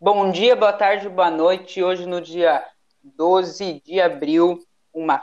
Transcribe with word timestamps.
Bom 0.00 0.30
dia, 0.32 0.56
boa 0.56 0.72
tarde, 0.72 1.08
boa 1.08 1.30
noite. 1.30 1.82
Hoje, 1.82 2.04
no 2.04 2.20
dia 2.20 2.66
12 3.02 3.80
de 3.80 4.00
abril, 4.00 4.58
uma 4.92 5.20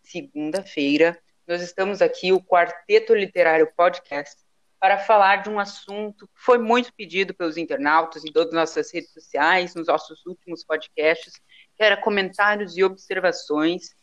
segunda-feira, 0.00 1.20
nós 1.46 1.60
estamos 1.60 2.00
aqui, 2.00 2.32
o 2.32 2.40
Quarteto 2.40 3.14
Literário 3.14 3.70
Podcast, 3.76 4.40
para 4.80 4.96
falar 4.96 5.42
de 5.42 5.50
um 5.50 5.58
assunto 5.58 6.26
que 6.28 6.34
foi 6.36 6.56
muito 6.56 6.94
pedido 6.94 7.34
pelos 7.34 7.56
internautas 7.56 8.24
em 8.24 8.32
todas 8.32 8.48
as 8.50 8.54
nossas 8.54 8.94
redes 8.94 9.12
sociais, 9.12 9.74
nos 9.74 9.88
nossos 9.88 10.24
últimos 10.24 10.64
podcasts, 10.64 11.34
que 11.76 11.82
era 11.82 11.96
comentários 11.96 12.76
e 12.78 12.84
observações 12.84 13.94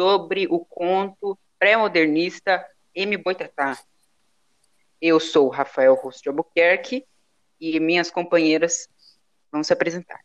sobre 0.00 0.46
o 0.50 0.60
conto 0.64 1.38
pré-modernista 1.58 2.66
M. 2.94 3.18
Boitatá. 3.18 3.78
Eu 5.00 5.20
sou 5.20 5.48
Rafael 5.50 5.94
Rosto 5.94 6.22
de 6.22 6.30
Albuquerque 6.30 7.06
e 7.60 7.78
minhas 7.78 8.10
companheiras 8.10 8.88
vão 9.52 9.62
se 9.62 9.72
apresentar. 9.72 10.18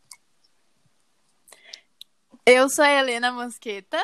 Eu 2.46 2.70
sou 2.70 2.86
a 2.86 2.90
Helena 2.90 3.30
Mosqueta. 3.32 4.02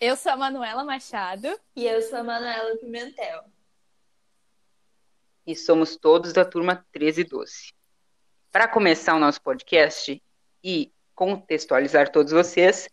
Eu 0.00 0.16
sou 0.16 0.30
a 0.30 0.36
Manuela 0.36 0.84
Machado. 0.84 1.48
E 1.74 1.84
eu 1.84 2.00
sou 2.00 2.20
a 2.20 2.22
Manuela 2.22 2.76
Pimentel. 2.78 3.42
E 5.44 5.56
somos 5.56 5.96
todos 5.96 6.32
da 6.32 6.44
turma 6.44 6.86
13 6.92 7.22
e 7.22 7.24
12. 7.24 7.72
Para 8.52 8.68
começar 8.68 9.16
o 9.16 9.18
nosso 9.18 9.42
podcast 9.42 10.22
e 10.62 10.92
contextualizar 11.14 12.12
todos 12.12 12.32
vocês, 12.32 12.88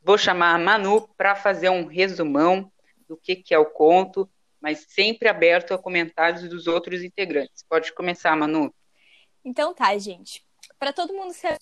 vou 0.00 0.16
chamar 0.18 0.54
a 0.54 0.58
Manu 0.58 1.08
para 1.16 1.34
fazer 1.34 1.68
um 1.68 1.86
resumão 1.86 2.70
do 3.08 3.16
que, 3.16 3.36
que 3.36 3.54
é 3.54 3.58
o 3.58 3.66
conto, 3.66 4.30
mas 4.60 4.86
sempre 4.88 5.28
aberto 5.28 5.74
a 5.74 5.78
comentários 5.78 6.48
dos 6.48 6.66
outros 6.66 7.02
integrantes. 7.02 7.64
Pode 7.68 7.92
começar, 7.92 8.36
Manu. 8.36 8.72
Então 9.44 9.74
tá, 9.74 9.96
gente. 9.98 10.43
Para 10.78 10.92
todo 10.92 11.14
mundo 11.14 11.32
ser 11.32 11.58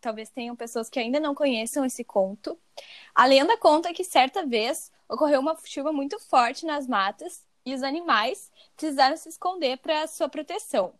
talvez 0.00 0.30
tenham 0.30 0.54
pessoas 0.54 0.88
que 0.88 0.98
ainda 0.98 1.20
não 1.20 1.34
conheçam 1.34 1.84
esse 1.84 2.04
conto. 2.04 2.58
A 3.14 3.26
lenda 3.26 3.56
conta 3.56 3.92
que 3.92 4.04
certa 4.04 4.46
vez 4.46 4.90
ocorreu 5.08 5.40
uma 5.40 5.56
chuva 5.64 5.92
muito 5.92 6.18
forte 6.18 6.64
nas 6.64 6.86
matas 6.86 7.44
e 7.66 7.74
os 7.74 7.82
animais 7.82 8.50
precisaram 8.76 9.16
se 9.16 9.28
esconder 9.28 9.78
para 9.78 10.06
sua 10.06 10.28
proteção. 10.28 10.94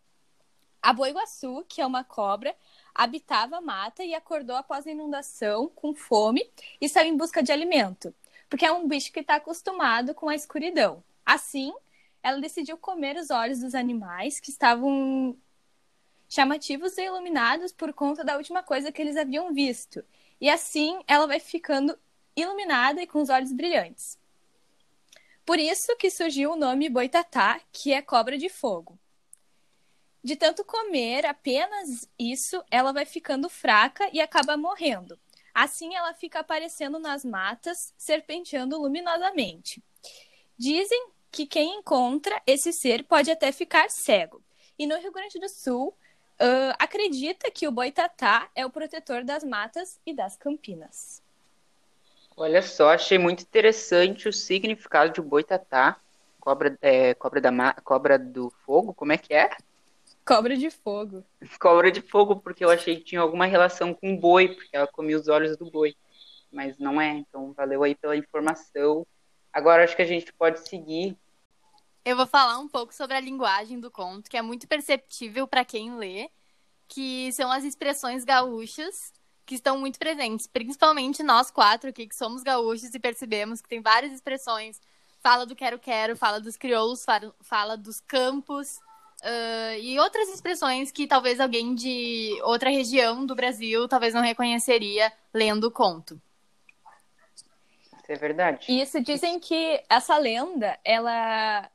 A 0.81 0.93
boiguaçu, 0.93 1.65
que 1.67 1.81
é 1.81 1.85
uma 1.85 2.03
cobra, 2.03 2.55
habitava 2.93 3.57
a 3.57 3.61
mata 3.61 4.03
e 4.03 4.13
acordou 4.13 4.55
após 4.55 4.85
a 4.85 4.91
inundação 4.91 5.67
com 5.69 5.95
fome 5.95 6.47
e 6.79 6.87
saiu 6.87 7.13
em 7.13 7.17
busca 7.17 7.41
de 7.41 7.51
alimento, 7.51 8.13
porque 8.49 8.65
é 8.65 8.71
um 8.71 8.87
bicho 8.87 9.11
que 9.11 9.21
está 9.21 9.35
acostumado 9.35 10.13
com 10.13 10.29
a 10.29 10.35
escuridão. 10.35 11.03
Assim, 11.25 11.73
ela 12.21 12.39
decidiu 12.39 12.77
comer 12.77 13.17
os 13.17 13.31
olhos 13.31 13.59
dos 13.59 13.73
animais 13.73 14.39
que 14.39 14.51
estavam 14.51 15.35
chamativos 16.35 16.97
e 16.97 17.05
iluminados 17.05 17.71
por 17.71 17.93
conta 17.93 18.23
da 18.23 18.35
última 18.35 18.61
coisa 18.61 18.91
que 18.91 19.01
eles 19.01 19.15
haviam 19.15 19.53
visto. 19.53 20.03
E 20.39 20.49
assim 20.49 21.01
ela 21.07 21.25
vai 21.25 21.39
ficando 21.39 21.97
iluminada 22.35 23.01
e 23.01 23.07
com 23.07 23.21
os 23.21 23.29
olhos 23.29 23.53
brilhantes. 23.53 24.19
Por 25.45 25.57
isso 25.57 25.95
que 25.95 26.09
surgiu 26.09 26.51
o 26.51 26.55
nome 26.57 26.89
Boitatá, 26.89 27.61
que 27.71 27.93
é 27.93 28.01
cobra 28.01 28.37
de 28.37 28.49
fogo. 28.49 28.99
De 30.21 30.35
tanto 30.35 30.65
comer 30.65 31.25
apenas 31.25 32.09
isso, 32.19 32.61
ela 32.69 32.91
vai 32.91 33.05
ficando 33.05 33.47
fraca 33.47 34.09
e 34.11 34.19
acaba 34.19 34.57
morrendo. 34.57 35.17
Assim 35.53 35.95
ela 35.95 36.13
fica 36.13 36.39
aparecendo 36.39 36.99
nas 36.99 37.23
matas, 37.23 37.93
serpenteando 37.95 38.81
luminosamente. 38.81 39.81
Dizem 40.57 41.09
que 41.31 41.45
quem 41.45 41.79
encontra 41.79 42.41
esse 42.45 42.73
ser 42.73 43.05
pode 43.05 43.31
até 43.31 43.51
ficar 43.51 43.89
cego. 43.89 44.43
E 44.77 44.85
no 44.85 44.97
Rio 44.97 45.11
Grande 45.11 45.39
do 45.39 45.47
Sul, 45.47 45.95
uh, 46.41 46.75
acredita 46.79 47.49
que 47.51 47.67
o 47.67 47.71
boitatá 47.71 48.49
é 48.55 48.65
o 48.65 48.69
protetor 48.69 49.23
das 49.23 49.43
matas 49.43 49.99
e 50.05 50.13
das 50.13 50.35
campinas. 50.35 51.21
Olha 52.37 52.61
só, 52.61 52.89
achei 52.89 53.17
muito 53.17 53.43
interessante 53.43 54.27
o 54.27 54.33
significado 54.33 55.13
de 55.13 55.21
boitatá, 55.21 55.97
cobra, 56.39 56.77
é, 56.81 57.13
cobra, 57.13 57.39
da 57.39 57.73
cobra 57.83 58.19
do 58.19 58.49
fogo, 58.65 58.93
como 58.93 59.13
é 59.13 59.17
que 59.17 59.33
é? 59.33 59.49
Cobra 60.25 60.57
de 60.57 60.69
fogo. 60.69 61.23
Cobra 61.59 61.91
de 61.91 62.01
fogo, 62.01 62.37
porque 62.37 62.65
eu 62.65 62.71
achei 62.71 62.95
que 62.95 63.03
tinha 63.03 63.21
alguma 63.21 63.45
relação 63.45 63.93
com 63.93 64.13
o 64.13 64.19
boi, 64.19 64.49
porque 64.49 64.75
ela 64.75 64.87
comia 64.87 65.15
os 65.15 65.27
olhos 65.27 65.55
do 65.55 65.69
boi. 65.69 65.95
Mas 66.51 66.79
não 66.79 66.99
é, 66.99 67.09
então 67.09 67.53
valeu 67.53 67.83
aí 67.83 67.93
pela 67.93 68.17
informação. 68.17 69.05
Agora 69.53 69.83
acho 69.83 69.95
que 69.95 70.01
a 70.01 70.07
gente 70.07 70.33
pode 70.33 70.67
seguir 70.67 71.15
eu 72.05 72.15
vou 72.15 72.27
falar 72.27 72.59
um 72.59 72.67
pouco 72.67 72.93
sobre 72.93 73.17
a 73.17 73.19
linguagem 73.19 73.79
do 73.79 73.89
conto, 73.89 74.29
que 74.29 74.37
é 74.37 74.41
muito 74.41 74.67
perceptível 74.67 75.47
para 75.47 75.65
quem 75.65 75.95
lê, 75.95 76.29
que 76.87 77.31
são 77.33 77.51
as 77.51 77.63
expressões 77.63 78.23
gaúchas 78.23 79.11
que 79.43 79.55
estão 79.55 79.79
muito 79.79 79.97
presentes, 79.97 80.47
principalmente 80.47 81.23
nós 81.23 81.49
quatro 81.49 81.89
aqui 81.89 82.07
que 82.07 82.15
somos 82.15 82.43
gaúchos 82.43 82.93
e 82.93 82.99
percebemos 82.99 83.59
que 83.59 83.69
tem 83.69 83.81
várias 83.81 84.13
expressões. 84.13 84.79
Fala 85.19 85.45
do 85.45 85.55
quero-quero, 85.55 86.15
fala 86.15 86.39
dos 86.39 86.55
crioulos, 86.55 87.03
fala 87.41 87.75
dos 87.75 87.99
campos, 87.99 88.79
uh, 89.23 89.79
e 89.79 89.99
outras 89.99 90.29
expressões 90.29 90.91
que 90.91 91.07
talvez 91.07 91.39
alguém 91.39 91.73
de 91.73 92.39
outra 92.43 92.69
região 92.69 93.25
do 93.25 93.35
Brasil 93.35 93.87
talvez 93.87 94.13
não 94.13 94.21
reconheceria 94.21 95.11
lendo 95.33 95.65
o 95.65 95.71
conto. 95.71 96.21
Isso 97.95 98.11
é 98.11 98.15
verdade. 98.15 98.81
Isso 98.81 99.01
dizem 99.01 99.39
que 99.39 99.83
essa 99.89 100.15
lenda, 100.17 100.77
ela 100.83 101.69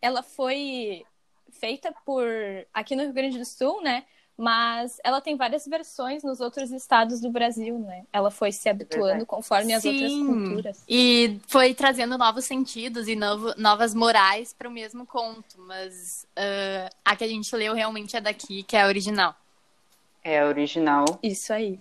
ela 0.00 0.22
foi 0.22 1.04
feita 1.50 1.92
por 2.04 2.26
aqui 2.72 2.96
no 2.96 3.02
Rio 3.02 3.12
Grande 3.12 3.38
do 3.38 3.44
Sul, 3.44 3.82
né? 3.82 4.04
Mas 4.36 4.98
ela 5.04 5.20
tem 5.20 5.36
várias 5.36 5.66
versões 5.66 6.22
nos 6.22 6.40
outros 6.40 6.70
estados 6.70 7.20
do 7.20 7.30
Brasil, 7.30 7.78
né? 7.78 8.04
Ela 8.10 8.30
foi 8.30 8.50
se 8.50 8.70
habituando 8.70 9.26
conforme 9.26 9.74
as 9.74 9.82
Sim. 9.82 9.90
outras 9.90 10.12
culturas. 10.12 10.84
E 10.88 11.38
foi 11.46 11.74
trazendo 11.74 12.16
novos 12.16 12.46
sentidos 12.46 13.06
e 13.06 13.14
novo, 13.14 13.52
novas 13.58 13.94
morais 13.94 14.54
para 14.54 14.66
o 14.66 14.72
mesmo 14.72 15.04
conto. 15.04 15.58
Mas 15.58 16.26
uh, 16.38 16.96
a 17.04 17.14
que 17.14 17.24
a 17.24 17.28
gente 17.28 17.54
leu 17.54 17.74
realmente 17.74 18.16
é 18.16 18.20
daqui, 18.20 18.62
que 18.62 18.76
é 18.76 18.82
a 18.82 18.86
original. 18.86 19.34
É 20.24 20.40
a 20.40 20.46
original. 20.46 21.04
Isso 21.22 21.52
aí. 21.52 21.78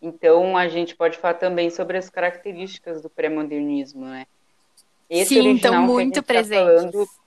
Então 0.00 0.56
a 0.56 0.68
gente 0.68 0.94
pode 0.94 1.18
falar 1.18 1.34
também 1.34 1.68
sobre 1.68 1.98
as 1.98 2.08
características 2.08 3.02
do 3.02 3.10
pré-modernismo, 3.10 4.04
né? 4.04 4.24
Esse 5.08 5.34
Sim, 5.34 5.54
estão 5.54 5.82
muito 5.82 6.22
presentes. 6.22 6.92
Tá 6.92 7.24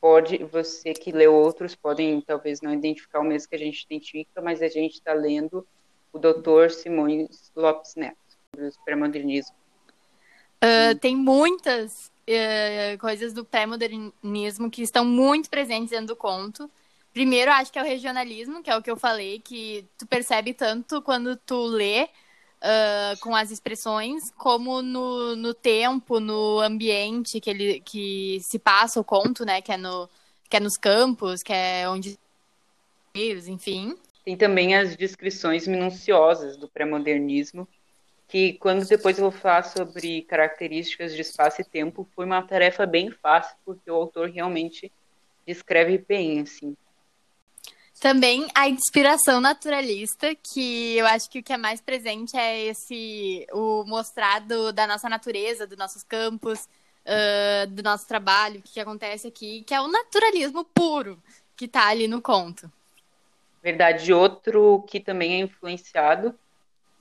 pode, 0.00 0.38
você 0.44 0.92
que 0.92 1.12
leu 1.12 1.34
outros, 1.34 1.74
podem 1.74 2.20
talvez 2.20 2.60
não 2.60 2.72
identificar 2.72 3.20
o 3.20 3.24
mesmo 3.24 3.48
que 3.48 3.56
a 3.56 3.58
gente 3.58 3.82
identifica, 3.82 4.40
mas 4.40 4.62
a 4.62 4.68
gente 4.68 4.94
está 4.94 5.12
lendo 5.12 5.66
o 6.12 6.18
Dr. 6.18 6.70
Simões 6.70 7.50
Lopes 7.54 7.94
Neto, 7.96 8.16
do 8.56 8.70
pré-modernismo. 8.84 9.54
Uh, 10.62 10.98
tem 10.98 11.16
muitas 11.16 12.10
uh, 12.28 12.98
coisas 12.98 13.32
do 13.32 13.44
pré-modernismo 13.44 14.70
que 14.70 14.82
estão 14.82 15.04
muito 15.04 15.48
presentes 15.48 15.90
dentro 15.90 16.08
do 16.08 16.16
conto. 16.16 16.70
Primeiro, 17.12 17.50
acho 17.52 17.72
que 17.72 17.78
é 17.78 17.82
o 17.82 17.86
regionalismo, 17.86 18.62
que 18.62 18.70
é 18.70 18.76
o 18.76 18.82
que 18.82 18.90
eu 18.90 18.96
falei, 18.96 19.40
que 19.40 19.84
tu 19.96 20.06
percebe 20.06 20.52
tanto 20.54 21.02
quando 21.02 21.36
tu 21.36 21.64
lê, 21.66 22.08
uh, 22.62 23.18
com 23.20 23.34
as 23.34 23.50
expressões, 23.50 24.30
como 24.32 24.82
no, 24.82 25.36
no 25.36 25.54
tempo, 25.54 26.20
no 26.20 26.60
ambiente 26.60 27.40
que, 27.40 27.50
ele, 27.50 27.80
que 27.80 28.38
se 28.40 28.58
passa 28.58 29.00
o 29.00 29.04
conto, 29.04 29.44
né? 29.44 29.60
Que 29.60 29.72
é, 29.72 29.76
no, 29.76 30.08
que 30.48 30.56
é 30.56 30.60
nos 30.60 30.76
campos, 30.76 31.42
que 31.42 31.52
é 31.52 31.88
onde. 31.88 32.18
Enfim. 33.14 33.96
Tem 34.24 34.36
também 34.36 34.76
as 34.76 34.94
descrições 34.94 35.66
minuciosas 35.66 36.56
do 36.56 36.68
pré-modernismo, 36.68 37.66
que 38.28 38.52
quando 38.54 38.86
depois 38.86 39.18
eu 39.18 39.22
vou 39.22 39.32
falar 39.32 39.64
sobre 39.64 40.22
características 40.22 41.14
de 41.14 41.22
espaço 41.22 41.60
e 41.62 41.64
tempo, 41.64 42.06
foi 42.14 42.26
uma 42.26 42.42
tarefa 42.42 42.86
bem 42.86 43.10
fácil, 43.10 43.56
porque 43.64 43.90
o 43.90 43.94
autor 43.94 44.28
realmente 44.28 44.92
descreve 45.46 45.98
bem, 45.98 46.40
assim, 46.40 46.76
também 47.98 48.46
a 48.54 48.68
inspiração 48.68 49.40
naturalista, 49.40 50.34
que 50.34 50.96
eu 50.96 51.06
acho 51.06 51.28
que 51.30 51.40
o 51.40 51.42
que 51.42 51.52
é 51.52 51.56
mais 51.56 51.80
presente 51.80 52.36
é 52.36 52.66
esse 52.66 53.46
o 53.52 53.84
mostrado 53.84 54.72
da 54.72 54.86
nossa 54.86 55.08
natureza, 55.08 55.66
dos 55.66 55.76
nossos 55.76 56.02
campos, 56.02 56.68
uh, 57.04 57.66
do 57.68 57.82
nosso 57.82 58.06
trabalho, 58.06 58.60
o 58.60 58.62
que, 58.62 58.74
que 58.74 58.80
acontece 58.80 59.26
aqui, 59.26 59.62
que 59.62 59.74
é 59.74 59.80
o 59.80 59.88
naturalismo 59.88 60.64
puro 60.64 61.22
que 61.56 61.64
está 61.64 61.88
ali 61.88 62.06
no 62.06 62.22
conto. 62.22 62.70
Verdade. 63.62 64.12
Outro 64.12 64.84
que 64.88 65.00
também 65.00 65.34
é 65.34 65.38
influenciado 65.38 66.38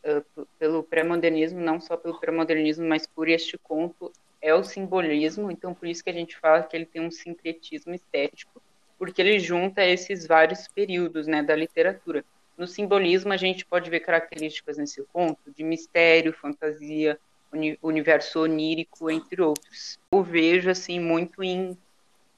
uh, 0.04 0.48
pelo 0.58 0.84
pré-modernismo, 0.84 1.60
não 1.60 1.80
só 1.80 1.96
pelo 1.96 2.20
pré-modernismo, 2.20 2.88
mas 2.88 3.06
por 3.06 3.28
este 3.28 3.58
conto, 3.58 4.12
é 4.42 4.54
o 4.54 4.64
simbolismo. 4.64 5.52
Então, 5.52 5.74
por 5.74 5.88
isso 5.88 6.04
que 6.04 6.10
a 6.10 6.14
gente 6.14 6.38
fala 6.38 6.64
que 6.64 6.76
ele 6.76 6.86
tem 6.86 7.02
um 7.02 7.12
sincretismo 7.12 7.94
estético 7.94 8.62
porque 8.98 9.22
ele 9.22 9.40
junta 9.40 9.86
esses 9.86 10.26
vários 10.26 10.68
períodos 10.68 11.28
né, 11.28 11.44
da 11.44 11.56
literatura. 11.56 12.24
No 12.58 12.68
simbolismo, 12.68 13.32
a 13.32 13.38
gente 13.38 13.66
pode 13.66 13.90
ver 13.90 14.00
características 14.00 14.78
nesse 14.78 15.04
conto 15.14 15.52
de 15.56 15.64
mistério, 15.64 16.34
fantasia, 16.34 17.20
uni 17.54 17.78
universo 17.82 18.42
onírico, 18.42 19.10
entre 19.10 19.42
outros. 19.42 20.00
Eu 20.12 20.24
vejo 20.24 20.70
assim 20.70 21.00
muito 21.00 21.44
em 21.44 21.78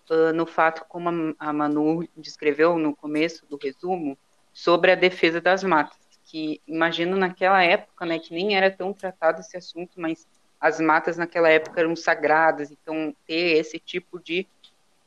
uh, 0.09 0.33
no 0.33 0.45
fato, 0.45 0.85
como 0.89 1.35
a, 1.37 1.53
Manu 1.53 2.07
descreveu 2.17 2.77
no 2.77 2.95
começo 2.95 3.45
do 3.47 3.57
resumo, 3.57 4.17
sobre 4.51 4.91
a 4.91 4.95
defesa 4.95 5.39
das 5.39 5.63
matas, 5.63 5.97
que 6.25 6.61
imagino 6.67 7.15
naquela 7.15 7.63
época, 7.63 8.05
né, 8.05 8.19
que 8.19 8.33
nem 8.33 8.57
era 8.57 8.69
tão 8.69 8.91
tratado 8.91 9.39
esse 9.39 9.55
assunto, 9.55 9.93
mas 9.95 10.27
as 10.59 10.79
matas 10.79 11.17
naquela 11.17 11.49
época 11.49 11.79
eram 11.79 11.95
sagradas, 11.95 12.71
então 12.71 13.15
ter 13.25 13.57
esse 13.57 13.79
tipo 13.79 14.19
de, 14.19 14.45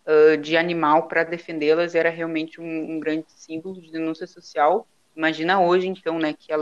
uh, 0.06 0.36
de 0.36 0.56
animal 0.56 1.08
para 1.08 1.24
defendê-las 1.24 1.94
era 1.94 2.10
realmente 2.10 2.60
um, 2.60 2.92
um, 2.92 3.00
grande 3.00 3.26
símbolo 3.28 3.80
de 3.80 3.90
denúncia 3.90 4.26
social. 4.26 4.86
Imagina 5.16 5.60
hoje, 5.60 5.88
então, 5.88 6.18
né, 6.18 6.32
que, 6.32 6.52
a, 6.52 6.58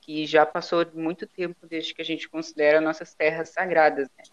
que 0.00 0.26
já 0.26 0.44
passou 0.44 0.84
muito 0.94 1.26
tempo 1.26 1.66
desde 1.66 1.94
que 1.94 2.02
a 2.02 2.04
gente 2.04 2.28
considera 2.28 2.80
nossas 2.80 3.14
terras 3.14 3.50
sagradas, 3.50 4.08
né, 4.16 4.24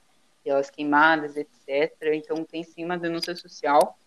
elas 0.46 0.70
queimadas, 0.70 1.38
etc. 1.38 1.94
Então 2.14 2.44
tem 2.44 2.64
sim 2.64 2.84
uma 2.84 2.98
denúncia 2.98 3.36
social, 3.36 3.98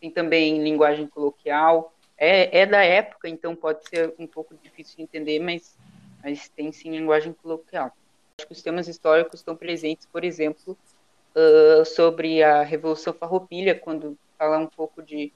tem 0.00 0.10
também 0.10 0.62
linguagem 0.62 1.06
coloquial, 1.06 1.94
é, 2.18 2.60
é 2.60 2.66
da 2.66 2.82
época, 2.82 3.28
então 3.28 3.54
pode 3.54 3.88
ser 3.88 4.14
um 4.18 4.26
pouco 4.26 4.56
difícil 4.62 4.96
de 4.96 5.02
entender, 5.02 5.38
mas, 5.38 5.76
mas 6.22 6.48
tem 6.48 6.72
sim 6.72 6.90
linguagem 6.90 7.32
coloquial. 7.32 7.92
Acho 8.38 8.46
que 8.46 8.52
os 8.52 8.62
temas 8.62 8.88
históricos 8.88 9.40
estão 9.40 9.56
presentes, 9.56 10.06
por 10.06 10.24
exemplo, 10.24 10.76
uh, 11.36 11.84
sobre 11.84 12.42
a 12.42 12.62
Revolução 12.62 13.12
Farroupilha, 13.12 13.78
quando 13.78 14.18
fala 14.38 14.58
um 14.58 14.66
pouco 14.66 15.02
de 15.02 15.32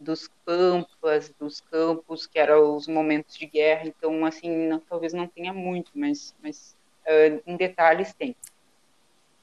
dos 0.00 0.28
campos, 0.44 1.32
dos 1.38 1.60
campos, 1.60 2.26
que 2.26 2.36
eram 2.36 2.74
os 2.74 2.88
momentos 2.88 3.36
de 3.36 3.46
guerra. 3.46 3.86
Então, 3.86 4.24
assim, 4.26 4.50
não, 4.66 4.80
talvez 4.80 5.12
não 5.12 5.28
tenha 5.28 5.52
muito, 5.52 5.92
mas, 5.94 6.34
mas 6.42 6.74
uh, 7.06 7.40
em 7.46 7.56
detalhes 7.56 8.12
tem. 8.12 8.34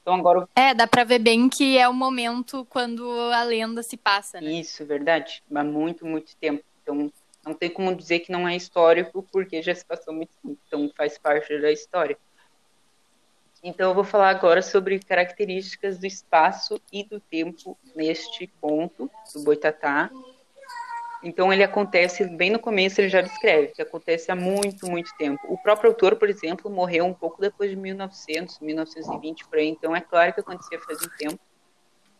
Então 0.02 0.14
agora. 0.14 0.48
É, 0.54 0.74
dá 0.74 0.86
pra 0.86 1.04
ver 1.04 1.18
bem 1.18 1.48
que 1.48 1.78
é 1.78 1.88
o 1.88 1.94
momento 1.94 2.66
quando 2.66 3.08
a 3.32 3.42
lenda 3.42 3.82
se 3.82 3.96
passa, 3.96 4.40
né? 4.40 4.52
Isso, 4.52 4.84
verdade. 4.84 5.42
Há 5.54 5.64
muito, 5.64 6.06
muito 6.06 6.36
tempo. 6.36 6.64
Então 6.82 7.10
não 7.44 7.54
tem 7.54 7.70
como 7.70 7.94
dizer 7.94 8.20
que 8.20 8.32
não 8.32 8.46
é 8.46 8.56
histórico, 8.56 9.26
porque 9.30 9.62
já 9.62 9.74
se 9.74 9.84
passou 9.84 10.12
muito 10.12 10.30
tempo. 10.42 10.58
Então 10.66 10.90
faz 10.96 11.18
parte 11.18 11.58
da 11.58 11.70
história. 11.70 12.18
Então 13.62 13.90
eu 13.90 13.94
vou 13.94 14.04
falar 14.04 14.30
agora 14.30 14.62
sobre 14.62 14.98
características 14.98 15.98
do 15.98 16.06
espaço 16.06 16.80
e 16.92 17.04
do 17.04 17.20
tempo 17.20 17.76
neste 17.94 18.46
ponto 18.60 19.10
do 19.34 19.42
Boitatá 19.42 20.10
então 21.22 21.52
ele 21.52 21.62
acontece 21.62 22.24
bem 22.24 22.50
no 22.50 22.58
começo, 22.58 23.00
ele 23.00 23.10
já 23.10 23.20
descreve 23.20 23.68
que 23.68 23.82
acontece 23.82 24.30
há 24.30 24.36
muito, 24.36 24.86
muito 24.86 25.14
tempo. 25.18 25.40
O 25.48 25.58
próprio 25.58 25.90
autor, 25.90 26.16
por 26.16 26.30
exemplo, 26.30 26.70
morreu 26.70 27.04
um 27.04 27.12
pouco 27.12 27.40
depois 27.40 27.70
de 27.70 27.76
1900, 27.76 28.58
1920 28.60 29.46
por 29.46 29.58
aí. 29.58 29.68
Então 29.68 29.94
é 29.94 30.00
claro 30.00 30.32
que 30.32 30.40
acontecia 30.40 30.80
faz 30.80 30.98
um 31.02 31.10
tempo. 31.18 31.38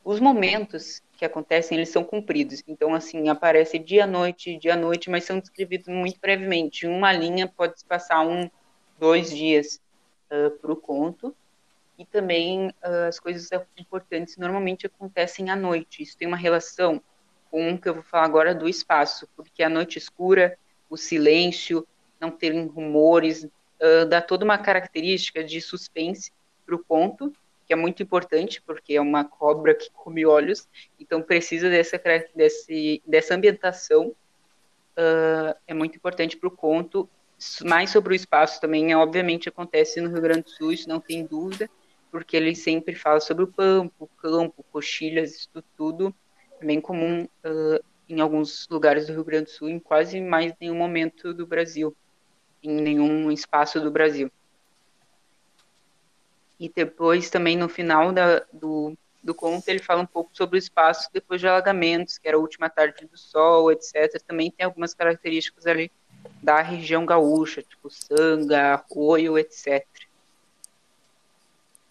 Os 0.04 0.20
momentos 0.20 1.02
que 1.16 1.24
acontecem, 1.24 1.78
eles 1.78 1.88
são 1.88 2.04
cumpridos. 2.04 2.62
Então 2.68 2.94
assim, 2.94 3.28
aparece 3.30 3.78
dia 3.78 4.06
noite, 4.06 4.58
dia 4.58 4.76
noite, 4.76 5.08
mas 5.08 5.24
são 5.24 5.38
descrevidos 5.38 5.88
muito 5.88 6.20
brevemente. 6.20 6.86
Em 6.86 6.90
uma 6.90 7.12
linha 7.12 7.48
pode 7.48 7.78
se 7.78 7.86
passar 7.86 8.20
um, 8.20 8.50
dois 8.98 9.30
dias 9.30 9.80
uh, 10.30 10.50
para 10.58 10.72
o 10.72 10.76
conto. 10.76 11.34
E 11.98 12.04
também 12.04 12.68
uh, 12.68 13.08
as 13.08 13.20
coisas 13.20 13.50
importantes 13.76 14.36
normalmente 14.36 14.86
acontecem 14.86 15.50
à 15.50 15.56
noite. 15.56 16.02
Isso 16.02 16.16
tem 16.16 16.26
uma 16.26 16.36
relação 16.36 17.02
com 17.50 17.68
um 17.68 17.76
que 17.76 17.88
eu 17.88 17.94
vou 17.94 18.02
falar 18.02 18.24
agora 18.24 18.54
do 18.54 18.68
espaço, 18.68 19.28
porque 19.36 19.62
a 19.62 19.68
noite 19.68 19.98
escura, 19.98 20.56
o 20.88 20.96
silêncio, 20.96 21.86
não 22.20 22.30
terem 22.30 22.66
rumores, 22.66 23.44
uh, 23.44 24.06
dá 24.08 24.22
toda 24.22 24.44
uma 24.44 24.58
característica 24.58 25.42
de 25.42 25.60
suspense 25.60 26.32
para 26.64 26.74
o 26.74 26.84
conto, 26.84 27.32
que 27.66 27.72
é 27.72 27.76
muito 27.76 28.02
importante, 28.02 28.60
porque 28.62 28.94
é 28.94 29.00
uma 29.00 29.24
cobra 29.24 29.74
que 29.74 29.90
come 29.90 30.26
olhos, 30.26 30.68
então 30.98 31.22
precisa 31.22 31.68
dessa, 31.68 32.00
desse, 32.34 33.02
dessa 33.06 33.34
ambientação, 33.34 34.08
uh, 34.08 35.54
é 35.66 35.74
muito 35.74 35.96
importante 35.96 36.36
para 36.36 36.48
o 36.48 36.50
conto. 36.50 37.08
Mais 37.64 37.90
sobre 37.90 38.12
o 38.12 38.16
espaço 38.16 38.60
também, 38.60 38.92
é, 38.92 38.96
obviamente, 38.96 39.48
acontece 39.48 40.00
no 40.00 40.10
Rio 40.10 40.20
Grande 40.20 40.42
do 40.42 40.50
Sul, 40.50 40.72
isso 40.72 40.88
não 40.88 41.00
tem 41.00 41.24
dúvida, 41.24 41.70
porque 42.10 42.36
ele 42.36 42.54
sempre 42.54 42.94
fala 42.94 43.18
sobre 43.20 43.44
o 43.44 43.46
campo, 43.46 44.10
campo, 44.18 44.64
coxilhas, 44.70 45.34
isso 45.34 45.64
tudo, 45.76 46.14
bem 46.60 46.80
comum 46.80 47.24
uh, 47.24 47.84
em 48.08 48.20
alguns 48.20 48.68
lugares 48.68 49.06
do 49.06 49.14
Rio 49.14 49.24
Grande 49.24 49.44
do 49.44 49.50
Sul, 49.50 49.70
em 49.70 49.78
quase 49.78 50.20
mais 50.20 50.52
nenhum 50.60 50.76
momento 50.76 51.32
do 51.32 51.46
Brasil, 51.46 51.96
em 52.62 52.80
nenhum 52.80 53.30
espaço 53.30 53.80
do 53.80 53.90
Brasil. 53.90 54.30
E 56.58 56.68
depois 56.68 57.30
também 57.30 57.56
no 57.56 57.70
final 57.70 58.12
da, 58.12 58.40
do, 58.52 58.94
do 59.22 59.34
conto 59.34 59.66
ele 59.66 59.78
fala 59.78 60.02
um 60.02 60.06
pouco 60.06 60.30
sobre 60.34 60.56
o 60.56 60.58
espaço 60.58 61.08
depois 61.10 61.40
de 61.40 61.48
alagamentos, 61.48 62.18
que 62.18 62.28
era 62.28 62.36
a 62.36 62.40
última 62.40 62.68
tarde 62.68 63.06
do 63.06 63.16
sol, 63.16 63.72
etc. 63.72 64.20
Também 64.26 64.50
tem 64.50 64.66
algumas 64.66 64.92
características 64.92 65.66
ali 65.66 65.90
da 66.42 66.60
região 66.62 67.04
gaúcha, 67.04 67.62
tipo 67.62 67.90
sanga, 67.90 68.74
arroio, 68.74 69.38
etc. 69.38 69.86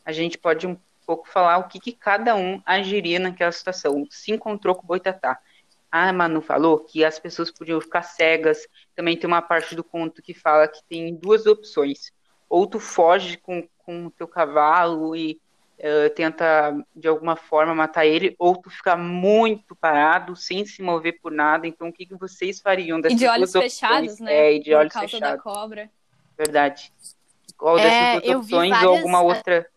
A 0.03 0.11
gente 0.11 0.37
pode 0.37 0.65
um 0.65 0.77
pouco 1.05 1.27
falar 1.27 1.57
o 1.57 1.67
que, 1.67 1.79
que 1.79 1.91
cada 1.91 2.35
um 2.35 2.61
agiria 2.65 3.19
naquela 3.19 3.51
situação. 3.51 4.05
Se 4.09 4.31
encontrou 4.31 4.75
com 4.75 4.83
o 4.83 4.87
Boitatá. 4.87 5.39
A 5.91 6.13
Manu 6.13 6.41
falou 6.41 6.79
que 6.79 7.03
as 7.03 7.17
pessoas 7.17 7.49
podiam 7.51 7.81
ficar 7.81 8.03
cegas. 8.03 8.67
Também 8.95 9.17
tem 9.17 9.27
uma 9.27 9.41
parte 9.41 9.75
do 9.75 9.83
conto 9.83 10.21
que 10.21 10.33
fala 10.33 10.67
que 10.67 10.83
tem 10.83 11.15
duas 11.15 11.45
opções. 11.45 12.11
Ou 12.47 12.67
tu 12.67 12.79
foge 12.79 13.37
com, 13.37 13.67
com 13.79 14.07
o 14.07 14.11
teu 14.11 14.27
cavalo 14.27 15.15
e 15.15 15.39
uh, 15.79 16.09
tenta, 16.13 16.75
de 16.95 17.07
alguma 17.07 17.35
forma, 17.35 17.73
matar 17.73 18.05
ele, 18.05 18.35
ou 18.37 18.55
tu 18.55 18.69
fica 18.69 18.95
muito 18.95 19.75
parado, 19.75 20.35
sem 20.35 20.65
se 20.65 20.81
mover 20.81 21.19
por 21.21 21.31
nada. 21.31 21.65
Então, 21.67 21.89
o 21.89 21.93
que, 21.93 22.05
que 22.05 22.15
vocês 22.15 22.59
fariam 22.59 22.99
dessas 22.99 23.17
e 23.17 23.19
de 23.19 23.27
olhos 23.27 23.51
fechados, 23.51 24.11
opções? 24.11 24.19
né? 24.19 24.33
É, 24.33 24.53
e 24.55 24.59
de 24.59 24.71
Por 24.71 24.77
olhos 24.77 24.93
causa 24.93 25.07
fechados. 25.07 25.37
da 25.37 25.41
cobra. 25.41 25.89
Verdade. 26.37 26.93
Qual 27.57 27.77
É, 27.77 28.19
dessas 28.19 28.23
vi 28.23 28.35
opções 28.35 28.71
ou 28.71 28.77
várias, 28.77 28.97
alguma 28.97 29.19
eh, 29.19 29.21
outra... 29.21 29.71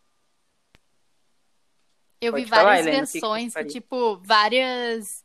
Eu 2.20 2.32
Pode 2.32 2.44
vi 2.44 2.50
falar, 2.50 2.62
várias 2.62 2.87
Helena, 2.87 3.02
o 3.02 3.06
que 3.06 3.12
que 3.12 3.19
você 3.19 3.20
versões 3.20 3.54
que, 3.54 3.64
tipo, 3.64 4.20
várias 4.25 5.25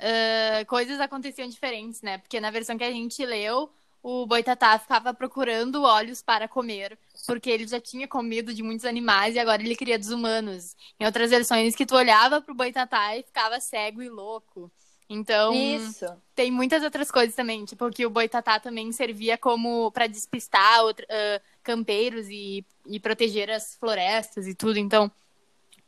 ah, 0.00 0.64
coisas 0.64 0.98
aconteciam 0.98 1.46
diferentes, 1.48 2.00
né? 2.00 2.18
Porque 2.18 2.40
na 2.40 2.50
versão 2.50 2.78
que 2.78 2.84
a 2.84 2.90
gente 2.90 3.24
leu, 3.24 3.70
o 4.02 4.26
Boitatá 4.26 4.78
ficava 4.78 5.12
procurando 5.12 5.82
olhos 5.82 6.22
para 6.22 6.48
comer, 6.48 6.98
porque 7.26 7.50
ele 7.50 7.66
já 7.66 7.80
tinha 7.80 8.06
comido 8.08 8.52
de 8.54 8.62
muitos 8.62 8.84
animais 8.84 9.34
e 9.34 9.38
agora 9.38 9.62
ele 9.62 9.76
queria 9.76 9.98
dos 9.98 10.10
humanos. 10.10 10.74
Em 10.98 11.04
outras 11.06 11.30
versões 11.30 11.74
que 11.76 11.86
tu 11.86 11.94
olhava 11.94 12.40
pro 12.40 12.54
Boitatá 12.54 13.16
e 13.16 13.22
ficava 13.22 13.60
cego 13.60 14.02
e 14.02 14.08
louco. 14.08 14.70
Então, 15.12 15.52
Isso. 15.52 16.06
tem 16.36 16.52
muitas 16.52 16.84
outras 16.84 17.10
coisas 17.10 17.34
também, 17.34 17.64
tipo 17.64 17.90
que 17.90 18.06
o 18.06 18.10
Boitatá 18.10 18.60
também 18.60 18.92
servia 18.92 19.36
como 19.36 19.90
para 19.90 20.06
despistar 20.06 20.84
outra- 20.84 21.04
ah, 21.10 21.40
campeiros 21.64 22.28
e, 22.28 22.64
e 22.86 23.00
proteger 23.00 23.50
as 23.50 23.74
florestas 23.74 24.46
e 24.46 24.54
tudo. 24.54 24.78
Então, 24.78 25.10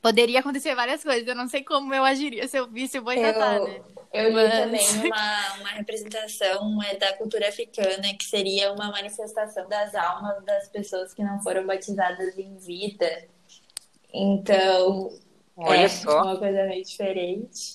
poderia 0.00 0.40
acontecer 0.40 0.74
várias 0.74 1.04
coisas. 1.04 1.26
Eu 1.28 1.36
não 1.36 1.48
sei 1.48 1.62
como 1.62 1.94
eu 1.94 2.04
agiria 2.04 2.48
se 2.48 2.56
eu 2.58 2.66
visse 2.68 2.98
o 2.98 3.02
Boitatá, 3.02 3.56
Eu- 3.58 3.64
né? 3.68 3.80
Eu 4.12 4.28
li 4.28 4.34
Mas- 4.34 4.58
também 4.58 5.06
uma, 5.06 5.54
uma 5.60 5.68
representação 5.70 6.82
é, 6.82 6.96
da 6.96 7.16
cultura 7.16 7.48
africana 7.48 8.14
que 8.18 8.24
seria 8.24 8.70
uma 8.72 8.90
manifestação 8.90 9.66
das 9.68 9.94
almas 9.94 10.44
das 10.44 10.68
pessoas 10.68 11.14
que 11.14 11.22
não 11.24 11.40
foram 11.42 11.66
batizadas 11.66 12.36
em 12.36 12.56
vida. 12.58 13.26
Então, 14.12 15.08
Olha 15.56 15.80
é 15.80 15.88
só. 15.88 16.22
uma 16.22 16.38
coisa 16.38 16.64
meio 16.64 16.84
diferente. 16.84 17.74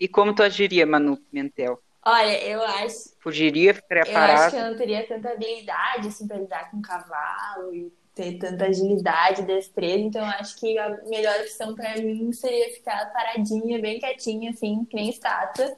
E 0.00 0.08
como 0.08 0.34
tu 0.34 0.42
agiria, 0.42 0.86
Manu 0.86 1.16
Pimentel? 1.18 1.78
Olha, 2.04 2.42
eu 2.42 2.60
acho, 2.62 3.14
Fugiria, 3.20 3.74
ficaria 3.74 4.10
eu 4.12 4.18
acho 4.18 4.50
que 4.50 4.56
eu 4.60 4.70
não 4.70 4.76
teria 4.76 5.06
tanta 5.06 5.30
habilidade 5.30 6.08
assim, 6.08 6.26
para 6.26 6.38
lidar 6.38 6.68
com 6.70 6.82
cavalo 6.82 7.72
e 7.72 7.92
ter 8.14 8.38
tanta 8.38 8.66
agilidade, 8.66 9.42
destreza. 9.42 9.98
Então, 9.98 10.22
eu 10.22 10.30
acho 10.32 10.56
que 10.56 10.78
a 10.78 10.88
melhor 11.04 11.40
opção 11.40 11.74
para 11.74 11.96
mim 11.96 12.32
seria 12.32 12.72
ficar 12.74 13.12
paradinha, 13.12 13.80
bem 13.80 13.98
quietinha, 13.98 14.50
assim, 14.50 14.84
que 14.84 14.96
nem 14.96 15.08
estátua. 15.08 15.76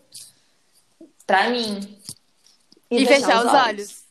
Pra 1.27 1.49
mim. 1.49 1.99
E, 2.91 3.07
fechar 3.07 3.45
os 3.45 3.53
olhos. 3.53 4.05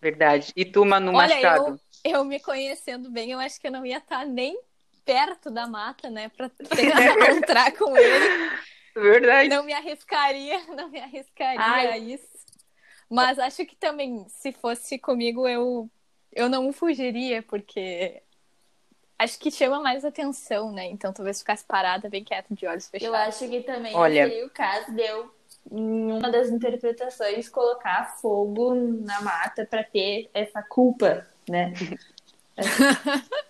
Verdade. 0.00 0.52
E 0.56 0.64
tu, 0.64 0.84
Manu 0.84 1.14
Olha, 1.14 1.34
Machado? 1.34 1.80
Eu 2.04 2.24
me 2.24 2.40
conhecendo 2.40 3.10
bem, 3.10 3.30
eu 3.30 3.38
acho 3.38 3.60
que 3.60 3.68
eu 3.68 3.72
não 3.72 3.86
ia 3.86 3.98
estar 3.98 4.26
nem 4.26 4.60
perto 5.04 5.50
da 5.50 5.66
mata, 5.66 6.10
né? 6.10 6.28
Pra 6.28 6.48
tentar 6.50 7.04
encontrar 7.04 7.72
com 7.72 7.96
ele. 7.96 8.50
Verdade. 8.94 9.48
Não 9.48 9.62
me 9.62 9.72
arriscaria, 9.72 10.60
não 10.74 10.88
me 10.88 11.00
arriscaria 11.00 11.60
Ai. 11.60 11.86
a 11.86 11.98
isso. 11.98 12.28
Mas 13.08 13.38
acho 13.38 13.64
que 13.66 13.76
também, 13.76 14.26
se 14.28 14.52
fosse 14.52 14.98
comigo, 14.98 15.46
eu, 15.46 15.88
eu 16.32 16.48
não 16.48 16.72
fugiria, 16.72 17.42
porque 17.42 18.22
acho 19.18 19.38
que 19.38 19.50
chama 19.50 19.80
mais 19.80 20.04
atenção, 20.04 20.72
né? 20.72 20.86
Então 20.86 21.12
talvez 21.12 21.38
ficasse 21.38 21.64
parada, 21.64 22.08
bem 22.08 22.24
quieta, 22.24 22.54
de 22.54 22.66
olhos 22.66 22.86
Eu 22.86 22.90
fechados. 23.00 23.28
acho 23.28 23.48
que 23.48 23.60
também 23.62 23.94
Olha. 23.94 24.26
seria 24.28 24.46
o 24.46 24.50
caso 24.50 24.92
de 24.92 25.02
eu, 25.02 25.32
em 25.70 26.12
uma 26.12 26.30
das 26.30 26.48
interpretações, 26.48 27.48
colocar 27.48 28.16
fogo 28.20 28.74
na 28.74 29.20
mata 29.20 29.64
pra 29.66 29.84
ter 29.84 30.28
essa 30.34 30.62
culpa, 30.62 31.26
né? 31.48 31.72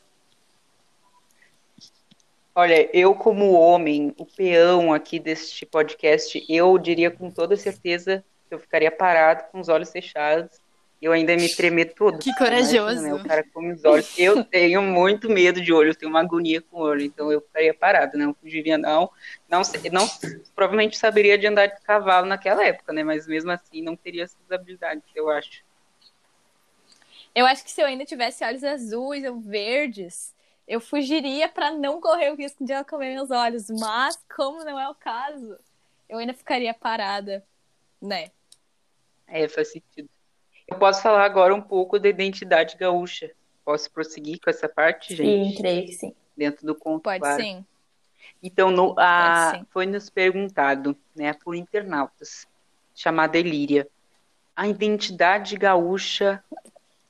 Olha, 2.54 2.94
eu 2.94 3.14
como 3.14 3.52
homem, 3.52 4.14
o 4.18 4.26
peão 4.26 4.92
aqui 4.92 5.18
deste 5.18 5.64
podcast, 5.64 6.44
eu 6.50 6.76
diria 6.76 7.10
com 7.10 7.30
toda 7.30 7.56
certeza 7.56 8.22
que 8.46 8.54
eu 8.54 8.58
ficaria 8.58 8.90
parado 8.90 9.44
com 9.50 9.58
os 9.58 9.70
olhos 9.70 9.90
fechados. 9.90 10.60
Eu 11.02 11.10
ainda 11.10 11.34
me 11.34 11.52
tremer 11.52 11.94
todo. 11.94 12.20
Que 12.20 12.32
corajoso. 12.36 12.76
Imagina, 12.76 13.00
né? 13.00 13.14
O 13.14 13.24
cara 13.26 13.44
come 13.52 13.72
os 13.72 13.84
olhos. 13.84 14.16
Eu 14.16 14.44
tenho 14.44 14.80
muito 14.80 15.28
medo 15.28 15.60
de 15.60 15.72
olho, 15.72 15.90
eu 15.90 15.94
tenho 15.96 16.08
uma 16.08 16.20
agonia 16.20 16.62
com 16.62 16.76
o 16.76 16.82
olho, 16.82 17.02
então 17.02 17.32
eu 17.32 17.40
ficaria 17.40 17.74
parado, 17.74 18.16
não 18.16 18.32
fugiria 18.32 18.78
não. 18.78 19.10
Não, 19.48 19.62
não 19.90 20.08
provavelmente 20.54 20.96
saberia 20.96 21.36
de 21.36 21.44
andar 21.48 21.66
de 21.66 21.80
cavalo 21.80 22.28
naquela 22.28 22.64
época, 22.64 22.92
né? 22.92 23.02
Mas 23.02 23.26
mesmo 23.26 23.50
assim 23.50 23.82
não 23.82 23.96
teria 23.96 24.22
essas 24.22 24.48
habilidades, 24.48 25.02
eu 25.12 25.28
acho. 25.28 25.64
Eu 27.34 27.46
acho 27.46 27.64
que 27.64 27.72
se 27.72 27.80
eu 27.80 27.86
ainda 27.86 28.04
tivesse 28.04 28.44
olhos 28.44 28.62
azuis 28.62 29.24
ou 29.24 29.40
verdes, 29.40 30.32
eu 30.68 30.80
fugiria 30.80 31.48
para 31.48 31.72
não 31.72 32.00
correr 32.00 32.30
o 32.30 32.36
risco 32.36 32.64
de 32.64 32.72
ela 32.72 32.84
comer 32.84 33.12
meus 33.12 33.32
olhos. 33.32 33.68
Mas, 33.68 34.16
como 34.36 34.62
não 34.62 34.78
é 34.78 34.88
o 34.88 34.94
caso, 34.94 35.58
eu 36.08 36.18
ainda 36.18 36.32
ficaria 36.32 36.72
parada, 36.72 37.44
né? 38.00 38.30
É, 39.26 39.48
faz 39.48 39.72
sentido. 39.72 40.08
Eu 40.72 40.78
posso 40.78 41.02
falar 41.02 41.22
agora 41.26 41.54
um 41.54 41.60
pouco 41.60 41.98
da 41.98 42.08
identidade 42.08 42.78
gaúcha. 42.78 43.30
Posso 43.62 43.90
prosseguir 43.90 44.40
com 44.40 44.48
essa 44.48 44.66
parte, 44.66 45.14
gente? 45.14 45.50
Sim, 45.50 45.60
creio 45.60 45.84
que 45.84 45.92
sim. 45.92 46.14
Dentro 46.34 46.66
do 46.66 46.74
conto. 46.74 47.02
Pode 47.02 47.20
claro. 47.20 47.42
sim. 47.42 47.64
Então, 48.42 48.70
no, 48.70 48.94
a, 48.98 49.50
Pode 49.50 49.58
sim. 49.58 49.66
foi 49.70 49.84
nos 49.84 50.08
perguntado, 50.08 50.96
né, 51.14 51.34
por 51.34 51.54
internautas, 51.54 52.46
chamada 52.94 53.38
Elíria, 53.38 53.86
a 54.56 54.66
identidade 54.66 55.56
gaúcha, 55.56 56.42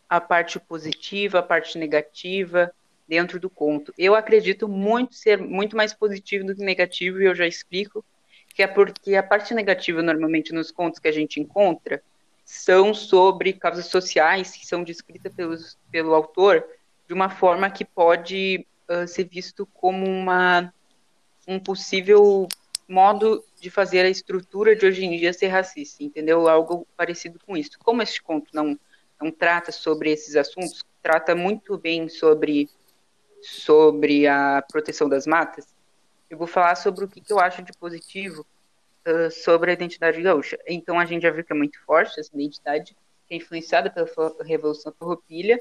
a 0.08 0.20
parte 0.20 0.58
positiva, 0.58 1.38
a 1.38 1.42
parte 1.42 1.78
negativa 1.78 2.74
dentro 3.06 3.38
do 3.38 3.48
conto. 3.48 3.94
Eu 3.96 4.16
acredito 4.16 4.68
muito 4.68 5.14
ser 5.14 5.38
muito 5.38 5.76
mais 5.76 5.94
positivo 5.94 6.44
do 6.44 6.56
que 6.56 6.64
negativo 6.64 7.22
e 7.22 7.26
eu 7.26 7.34
já 7.34 7.46
explico 7.46 8.04
que 8.54 8.62
é 8.62 8.66
porque 8.66 9.14
a 9.14 9.22
parte 9.22 9.54
negativa 9.54 10.02
normalmente 10.02 10.52
nos 10.52 10.72
contos 10.72 10.98
que 10.98 11.08
a 11.08 11.12
gente 11.12 11.40
encontra 11.40 12.02
são 12.52 12.92
sobre 12.92 13.54
causas 13.54 13.86
sociais 13.86 14.54
que 14.54 14.66
são 14.66 14.84
descritas 14.84 15.34
pelos, 15.34 15.78
pelo 15.90 16.14
autor 16.14 16.62
de 17.08 17.14
uma 17.14 17.30
forma 17.30 17.70
que 17.70 17.82
pode 17.82 18.66
uh, 18.90 19.08
ser 19.08 19.24
visto 19.24 19.64
como 19.72 20.04
uma 20.04 20.72
um 21.48 21.58
possível 21.58 22.46
modo 22.86 23.42
de 23.58 23.70
fazer 23.70 24.04
a 24.04 24.10
estrutura 24.10 24.76
de 24.76 24.84
hoje 24.84 25.02
em 25.02 25.16
dia 25.16 25.32
ser 25.32 25.48
racista, 25.48 26.04
entendeu? 26.04 26.46
Algo 26.46 26.86
parecido 26.94 27.40
com 27.44 27.56
isso. 27.56 27.70
Como 27.78 28.02
este 28.02 28.22
conto 28.22 28.50
não, 28.52 28.78
não 29.18 29.30
trata 29.32 29.72
sobre 29.72 30.12
esses 30.12 30.36
assuntos, 30.36 30.84
trata 31.02 31.34
muito 31.34 31.78
bem 31.78 32.06
sobre, 32.10 32.68
sobre 33.40 34.26
a 34.26 34.62
proteção 34.70 35.08
das 35.08 35.26
matas, 35.26 35.66
eu 36.28 36.36
vou 36.36 36.46
falar 36.46 36.74
sobre 36.74 37.06
o 37.06 37.08
que, 37.08 37.22
que 37.22 37.32
eu 37.32 37.40
acho 37.40 37.62
de 37.62 37.72
positivo 37.72 38.46
uh, 39.06 39.30
sobre 39.30 39.70
a 39.70 39.74
identidade 39.74 40.20
gaúcha. 40.20 40.58
Então, 40.66 40.98
a 40.98 41.04
gente 41.04 41.22
já 41.22 41.30
viu 41.30 41.44
que 41.44 41.52
é 41.52 41.56
muito 41.56 41.80
forte 41.84 42.18
essa 42.18 42.30
identidade, 42.34 42.96
que 43.26 43.34
é 43.34 43.36
influenciada 43.36 43.90
pela 43.90 44.08
Revolução 44.44 44.92
Farroupilha, 44.98 45.58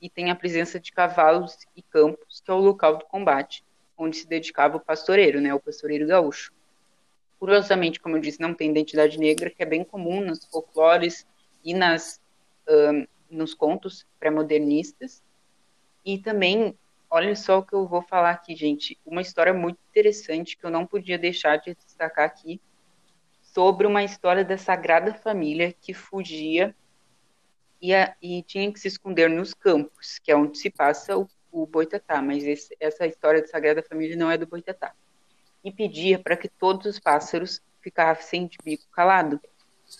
e 0.00 0.10
tem 0.10 0.30
a 0.30 0.34
presença 0.34 0.80
de 0.80 0.90
cavalos 0.90 1.56
e 1.76 1.82
campos, 1.82 2.40
que 2.40 2.50
é 2.50 2.54
o 2.54 2.58
local 2.58 2.96
do 2.96 3.04
combate, 3.04 3.64
onde 3.96 4.16
se 4.16 4.26
dedicava 4.26 4.76
o 4.76 4.80
pastoreiro, 4.80 5.40
né, 5.40 5.54
o 5.54 5.60
pastoreiro 5.60 6.06
gaúcho. 6.08 6.52
Curiosamente, 7.38 8.00
como 8.00 8.16
eu 8.16 8.20
disse, 8.20 8.40
não 8.40 8.52
tem 8.52 8.70
identidade 8.70 9.18
negra, 9.18 9.50
que 9.50 9.62
é 9.62 9.66
bem 9.66 9.84
comum 9.84 10.20
nos 10.20 10.44
folclores 10.44 11.26
e 11.64 11.72
nas, 11.72 12.20
uh, 12.68 13.06
nos 13.30 13.54
contos 13.54 14.04
pré-modernistas. 14.18 15.22
E 16.04 16.18
também, 16.18 16.76
olha 17.08 17.34
só 17.36 17.58
o 17.58 17.62
que 17.62 17.72
eu 17.72 17.86
vou 17.86 18.02
falar 18.02 18.30
aqui, 18.30 18.56
gente, 18.56 18.98
uma 19.06 19.20
história 19.20 19.54
muito 19.54 19.78
interessante 19.90 20.56
que 20.56 20.64
eu 20.64 20.70
não 20.70 20.84
podia 20.84 21.18
deixar 21.18 21.58
de 21.58 21.74
destacar 21.74 22.24
aqui, 22.24 22.60
sobre 23.52 23.86
uma 23.86 24.02
história 24.02 24.44
da 24.44 24.56
Sagrada 24.56 25.14
Família 25.14 25.74
que 25.80 25.92
fugia 25.92 26.74
e, 27.80 27.94
a, 27.94 28.14
e 28.22 28.42
tinha 28.42 28.72
que 28.72 28.80
se 28.80 28.88
esconder 28.88 29.28
nos 29.28 29.52
campos, 29.52 30.18
que 30.18 30.30
é 30.30 30.36
onde 30.36 30.58
se 30.58 30.70
passa 30.70 31.16
o 31.16 31.28
o 31.52 31.66
Boitatá, 31.66 32.22
mas 32.22 32.42
esse, 32.42 32.74
essa 32.80 33.06
história 33.06 33.42
da 33.42 33.46
Sagrada 33.46 33.82
Família 33.82 34.16
não 34.16 34.30
é 34.30 34.38
do 34.38 34.46
Boitatá. 34.46 34.94
E 35.62 35.70
pedia 35.70 36.18
para 36.18 36.36
que 36.36 36.48
todos 36.48 36.86
os 36.86 36.98
pássaros 36.98 37.60
ficassem 37.82 38.46
de 38.46 38.56
bico 38.64 38.84
calado. 38.90 39.38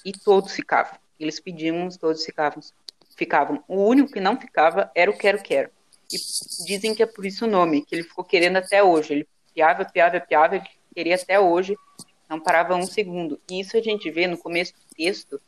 E 0.04 0.12
todos 0.12 0.54
ficavam. 0.54 0.98
Eles 1.20 1.38
pediam, 1.38 1.88
todos 1.90 2.24
ficavam. 2.24 2.60
ficavam. 3.14 3.62
O 3.68 3.84
único 3.84 4.10
que 4.10 4.20
não 4.20 4.40
ficava 4.40 4.90
era 4.94 5.10
o 5.10 5.16
Quero 5.16 5.42
Quero. 5.42 5.70
E 6.10 6.16
dizem 6.64 6.94
que 6.94 7.02
é 7.02 7.06
por 7.06 7.24
isso 7.26 7.44
o 7.44 7.50
nome, 7.50 7.84
que 7.84 7.94
ele 7.94 8.02
ficou 8.02 8.24
querendo 8.24 8.56
até 8.56 8.82
hoje. 8.82 9.12
Ele 9.12 9.28
piava, 9.54 9.84
piava, 9.84 10.18
piava, 10.20 10.56
ele 10.56 10.64
queria 10.94 11.14
até 11.14 11.38
hoje, 11.38 11.76
não 12.32 12.40
parava 12.40 12.74
um 12.74 12.86
segundo. 12.86 13.38
E 13.50 13.60
isso 13.60 13.76
a 13.76 13.82
gente 13.82 14.10
vê 14.10 14.26
no 14.26 14.38
começo 14.38 14.72
do 14.72 14.96
texto, 14.96 15.40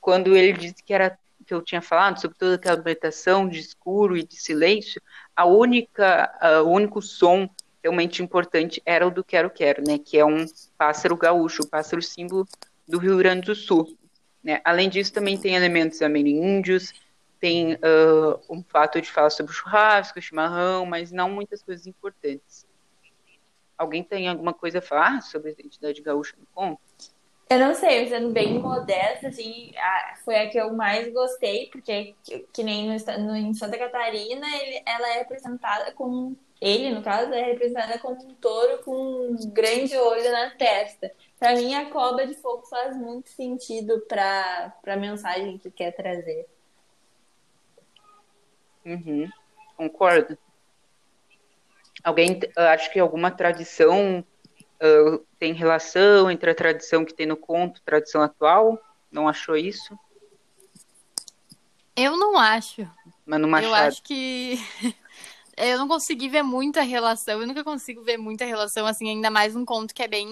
quando 0.00 0.36
ele 0.36 0.52
disse 0.52 0.82
que 0.84 0.92
era 0.92 1.18
que 1.46 1.54
eu 1.54 1.62
tinha 1.62 1.80
falado 1.80 2.20
sobre 2.20 2.36
toda 2.36 2.56
aquela 2.56 2.82
meditação 2.82 3.48
de 3.48 3.60
escuro 3.60 4.16
e 4.16 4.26
de 4.26 4.36
silêncio, 4.36 5.00
a 5.34 5.44
única, 5.44 6.32
o 6.64 6.68
único 6.68 7.00
som 7.00 7.48
realmente 7.82 8.20
importante 8.20 8.82
era 8.84 9.06
o 9.06 9.12
do 9.12 9.22
Quero 9.22 9.48
Quero, 9.48 9.82
né, 9.86 9.96
que 9.96 10.18
é 10.18 10.24
um 10.24 10.44
pássaro 10.76 11.16
gaúcho, 11.16 11.62
o 11.62 11.68
pássaro 11.68 12.02
símbolo 12.02 12.48
do 12.86 12.98
Rio 12.98 13.16
Grande 13.16 13.46
do 13.46 13.54
Sul. 13.54 13.96
Né? 14.42 14.60
Além 14.64 14.88
disso, 14.88 15.12
também 15.12 15.38
tem 15.38 15.54
elementos 15.54 16.02
ameríndios, 16.02 16.92
tem 17.38 17.74
uh, 17.74 18.40
um 18.50 18.62
fato 18.62 19.00
de 19.00 19.08
falar 19.10 19.30
sobre 19.30 19.52
churrasco, 19.52 20.20
chimarrão, 20.20 20.84
mas 20.84 21.12
não 21.12 21.30
muitas 21.30 21.62
coisas 21.62 21.86
importantes. 21.86 22.65
Alguém 23.76 24.02
tem 24.02 24.28
alguma 24.28 24.54
coisa 24.54 24.78
a 24.78 24.82
falar 24.82 25.22
sobre 25.22 25.50
a 25.50 25.52
identidade 25.52 26.00
gaúcha 26.00 26.34
no 26.38 26.46
conto? 26.54 26.80
Eu 27.48 27.60
não 27.60 27.74
sei, 27.74 28.08
sendo 28.08 28.32
bem 28.32 28.58
modesta, 28.58 29.28
assim, 29.28 29.72
a, 29.76 30.16
foi 30.24 30.36
a 30.36 30.50
que 30.50 30.58
eu 30.58 30.72
mais 30.72 31.12
gostei, 31.12 31.68
porque 31.70 32.16
que, 32.24 32.40
que 32.52 32.62
nem 32.64 32.88
no, 32.88 32.96
no, 33.24 33.36
em 33.36 33.54
Santa 33.54 33.78
Catarina, 33.78 34.46
ele, 34.56 34.82
ela 34.84 35.08
é 35.10 35.18
representada 35.18 35.92
com. 35.92 36.34
Ele, 36.60 36.90
no 36.90 37.02
caso, 37.02 37.32
é 37.32 37.42
representada 37.42 37.98
como 37.98 38.20
um 38.20 38.34
touro 38.34 38.82
com 38.82 38.92
um 38.92 39.36
grande 39.52 39.96
olho 39.96 40.32
na 40.32 40.50
testa. 40.50 41.12
Para 41.38 41.54
mim, 41.54 41.74
a 41.74 41.90
cobra 41.90 42.26
de 42.26 42.34
fogo 42.34 42.66
faz 42.66 42.96
muito 42.96 43.28
sentido 43.28 44.00
para 44.08 44.74
a 44.86 44.96
mensagem 44.96 45.58
que 45.58 45.70
quer 45.70 45.92
trazer. 45.92 46.48
Uhum, 48.84 49.28
concordo. 49.76 50.36
Alguém, 52.06 52.38
acho 52.56 52.92
que 52.92 53.00
alguma 53.00 53.32
tradição 53.32 54.24
uh, 54.80 55.26
tem 55.40 55.52
relação 55.52 56.30
entre 56.30 56.48
a 56.48 56.54
tradição 56.54 57.04
que 57.04 57.12
tem 57.12 57.26
no 57.26 57.36
conto 57.36 57.78
e 57.78 57.82
a 57.82 57.84
tradição 57.84 58.22
atual? 58.22 58.80
Não 59.10 59.28
achou 59.28 59.56
isso? 59.56 59.98
Eu 61.96 62.16
não 62.16 62.38
acho. 62.38 62.88
Mano 63.26 63.48
Machado. 63.48 63.72
Eu 63.72 63.74
acho 63.74 64.04
que 64.04 64.56
eu 65.58 65.78
não 65.78 65.88
consegui 65.88 66.28
ver 66.28 66.44
muita 66.44 66.82
relação. 66.82 67.40
Eu 67.40 67.46
nunca 67.48 67.64
consigo 67.64 68.04
ver 68.04 68.16
muita 68.16 68.44
relação, 68.44 68.86
assim, 68.86 69.10
ainda 69.10 69.28
mais 69.28 69.56
um 69.56 69.64
conto 69.64 69.92
que 69.92 70.04
é 70.04 70.06
bem. 70.06 70.28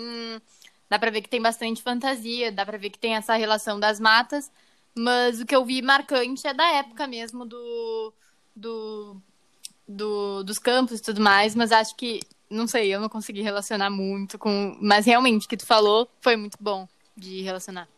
Dá 0.88 0.96
pra 0.96 1.10
ver 1.10 1.22
que 1.22 1.28
tem 1.28 1.42
bastante 1.42 1.82
fantasia, 1.82 2.52
dá 2.52 2.64
pra 2.64 2.78
ver 2.78 2.90
que 2.90 3.00
tem 3.00 3.16
essa 3.16 3.34
relação 3.34 3.80
das 3.80 3.98
matas. 3.98 4.48
Mas 4.96 5.40
o 5.40 5.44
que 5.44 5.56
eu 5.56 5.64
vi 5.64 5.82
marcante 5.82 6.46
é 6.46 6.54
da 6.54 6.70
época 6.74 7.04
mesmo 7.08 7.44
do. 7.44 8.14
do, 8.54 9.20
do 9.86 10.42
dos 10.42 10.58
campos 10.58 11.00
e 11.00 11.02
tudo 11.02 11.20
mais. 11.20 11.54
Mas 11.54 11.72
acho 11.72 11.94
que 11.96 12.20
não 12.50 12.66
sei, 12.66 12.94
eu 12.94 13.00
não 13.00 13.08
consegui 13.08 13.42
relacionar 13.42 13.90
muito 13.90 14.38
com. 14.38 14.76
Mas 14.80 15.06
realmente, 15.06 15.46
o 15.46 15.48
que 15.48 15.56
tu 15.56 15.66
falou 15.66 16.08
foi 16.20 16.36
muito 16.36 16.56
bom 16.60 16.88
de 17.16 17.42
relacionar. 17.42 17.88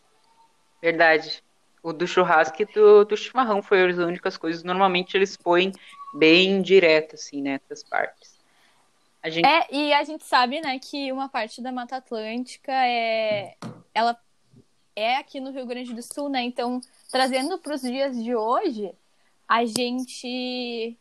Verdade. 0.80 1.42
O 1.82 1.92
do 1.92 2.06
churrasco 2.06 2.60
e 2.60 2.64
do, 2.64 3.04
do 3.04 3.16
chimarrão 3.16 3.62
foi 3.62 3.88
as 3.88 3.98
únicas 3.98 4.36
coisas. 4.36 4.64
Normalmente 4.64 5.16
eles 5.16 5.36
põem 5.36 5.72
bem 6.14 6.60
direto, 6.60 7.14
assim, 7.14 7.40
né? 7.40 7.60
Essas 7.64 7.84
partes. 7.84 8.36
A 9.22 9.28
gente... 9.28 9.46
É, 9.46 9.66
e 9.72 9.92
a 9.92 10.02
gente 10.04 10.24
sabe, 10.24 10.60
né, 10.60 10.78
que 10.78 11.10
uma 11.10 11.28
parte 11.28 11.60
da 11.60 11.72
Mata 11.72 11.96
Atlântica 11.96 12.72
é. 12.72 13.56
Ela 13.94 14.18
é 14.94 15.16
aqui 15.16 15.40
no 15.40 15.50
Rio 15.50 15.66
Grande 15.66 15.92
do 15.94 16.02
Sul, 16.02 16.28
né? 16.28 16.42
Então, 16.42 16.80
trazendo 17.10 17.58
para 17.58 17.74
os 17.74 17.82
dias 17.82 18.16
de 18.22 18.34
hoje, 18.34 18.92
a 19.48 19.64
gente. 19.64 20.96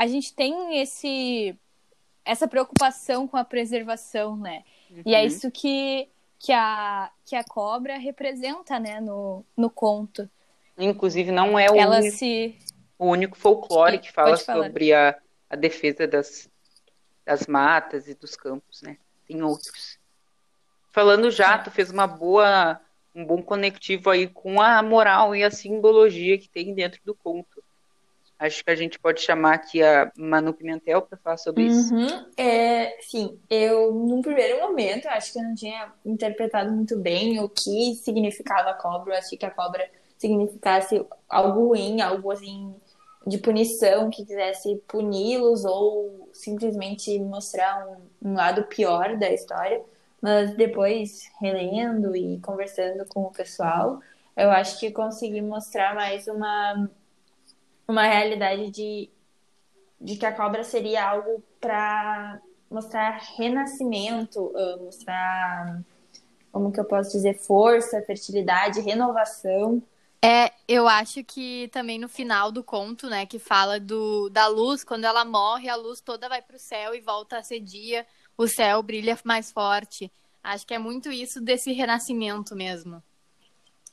A 0.00 0.06
gente 0.06 0.32
tem 0.32 0.80
esse 0.80 1.54
essa 2.24 2.48
preocupação 2.48 3.28
com 3.28 3.36
a 3.36 3.44
preservação, 3.44 4.34
né? 4.34 4.64
Uhum. 4.90 5.02
E 5.04 5.14
é 5.14 5.22
isso 5.26 5.50
que, 5.50 6.08
que, 6.38 6.52
a, 6.52 7.10
que 7.26 7.36
a 7.36 7.44
cobra 7.44 7.98
representa, 7.98 8.80
né, 8.80 8.98
no, 8.98 9.44
no 9.54 9.68
conto. 9.68 10.26
Inclusive, 10.78 11.30
não 11.30 11.58
é 11.58 11.70
o, 11.70 11.76
Ela 11.76 11.98
único, 11.98 12.16
se... 12.16 12.56
o 12.98 13.08
único 13.08 13.36
folclore 13.36 13.98
que 13.98 14.10
fala 14.10 14.38
sobre 14.38 14.94
a, 14.94 15.18
a 15.50 15.56
defesa 15.56 16.06
das, 16.06 16.48
das 17.26 17.46
matas 17.46 18.08
e 18.08 18.14
dos 18.14 18.34
campos, 18.36 18.80
né? 18.80 18.96
Tem 19.28 19.42
outros. 19.42 19.98
Falando 20.92 21.30
já, 21.30 21.58
tu 21.58 21.70
fez 21.70 21.90
uma 21.90 22.06
boa, 22.06 22.80
um 23.14 23.22
bom 23.22 23.42
conectivo 23.42 24.08
aí 24.08 24.26
com 24.28 24.62
a 24.62 24.82
moral 24.82 25.36
e 25.36 25.44
a 25.44 25.50
simbologia 25.50 26.38
que 26.38 26.48
tem 26.48 26.72
dentro 26.72 27.02
do 27.04 27.14
conto. 27.14 27.59
Acho 28.40 28.64
que 28.64 28.70
a 28.70 28.74
gente 28.74 28.98
pode 28.98 29.20
chamar 29.20 29.52
aqui 29.52 29.82
a 29.82 30.10
Manu 30.16 30.54
Pimentel 30.54 31.02
para 31.02 31.18
falar 31.18 31.36
sobre 31.36 31.64
isso. 31.64 31.94
Uhum. 31.94 32.26
É, 32.38 32.96
sim, 33.02 33.38
eu, 33.50 33.92
num 33.92 34.22
primeiro 34.22 34.58
momento, 34.62 35.06
acho 35.08 35.30
que 35.30 35.38
eu 35.38 35.42
não 35.42 35.54
tinha 35.54 35.92
interpretado 36.06 36.72
muito 36.72 36.98
bem 36.98 37.38
o 37.38 37.50
que 37.50 37.94
significava 37.96 38.70
a 38.70 38.74
cobra. 38.74 39.12
Eu 39.12 39.18
achei 39.18 39.36
que 39.36 39.44
a 39.44 39.50
cobra 39.50 39.86
significasse 40.16 41.04
algo 41.28 41.68
ruim, 41.68 42.00
algo 42.00 42.32
assim 42.32 42.74
de 43.26 43.36
punição, 43.36 44.08
que 44.08 44.24
quisesse 44.24 44.76
puni-los 44.88 45.66
ou 45.66 46.30
simplesmente 46.32 47.18
mostrar 47.18 47.86
um, 47.86 48.30
um 48.30 48.34
lado 48.34 48.62
pior 48.64 49.18
da 49.18 49.30
história. 49.30 49.82
Mas 50.18 50.56
depois, 50.56 51.30
relendo 51.38 52.16
e 52.16 52.40
conversando 52.40 53.04
com 53.04 53.20
o 53.24 53.30
pessoal, 53.30 54.00
eu 54.34 54.50
acho 54.50 54.80
que 54.80 54.90
consegui 54.90 55.42
mostrar 55.42 55.94
mais 55.94 56.26
uma 56.26 56.88
uma 57.90 58.06
realidade 58.06 58.70
de, 58.70 59.10
de 60.00 60.16
que 60.16 60.26
a 60.26 60.32
cobra 60.32 60.64
seria 60.64 61.08
algo 61.08 61.42
para 61.60 62.40
mostrar 62.70 63.18
renascimento, 63.36 64.52
ah, 64.56 64.76
mostrar, 64.80 65.82
como 66.52 66.72
que 66.72 66.78
eu 66.78 66.84
posso 66.84 67.10
dizer, 67.10 67.34
força, 67.34 68.00
fertilidade, 68.02 68.80
renovação. 68.80 69.82
É, 70.22 70.52
eu 70.68 70.86
acho 70.86 71.24
que 71.24 71.68
também 71.68 71.98
no 71.98 72.08
final 72.08 72.52
do 72.52 72.62
conto, 72.62 73.08
né, 73.08 73.26
que 73.26 73.38
fala 73.38 73.80
do, 73.80 74.28
da 74.28 74.46
luz, 74.46 74.84
quando 74.84 75.04
ela 75.04 75.24
morre, 75.24 75.68
a 75.68 75.76
luz 75.76 76.00
toda 76.00 76.28
vai 76.28 76.42
para 76.42 76.56
o 76.56 76.60
céu 76.60 76.94
e 76.94 77.00
volta 77.00 77.38
a 77.38 77.42
ser 77.42 77.60
dia, 77.60 78.06
o 78.36 78.46
céu 78.46 78.82
brilha 78.82 79.18
mais 79.24 79.50
forte. 79.50 80.12
Acho 80.42 80.66
que 80.66 80.74
é 80.74 80.78
muito 80.78 81.10
isso 81.10 81.40
desse 81.40 81.72
renascimento 81.72 82.54
mesmo. 82.54 83.02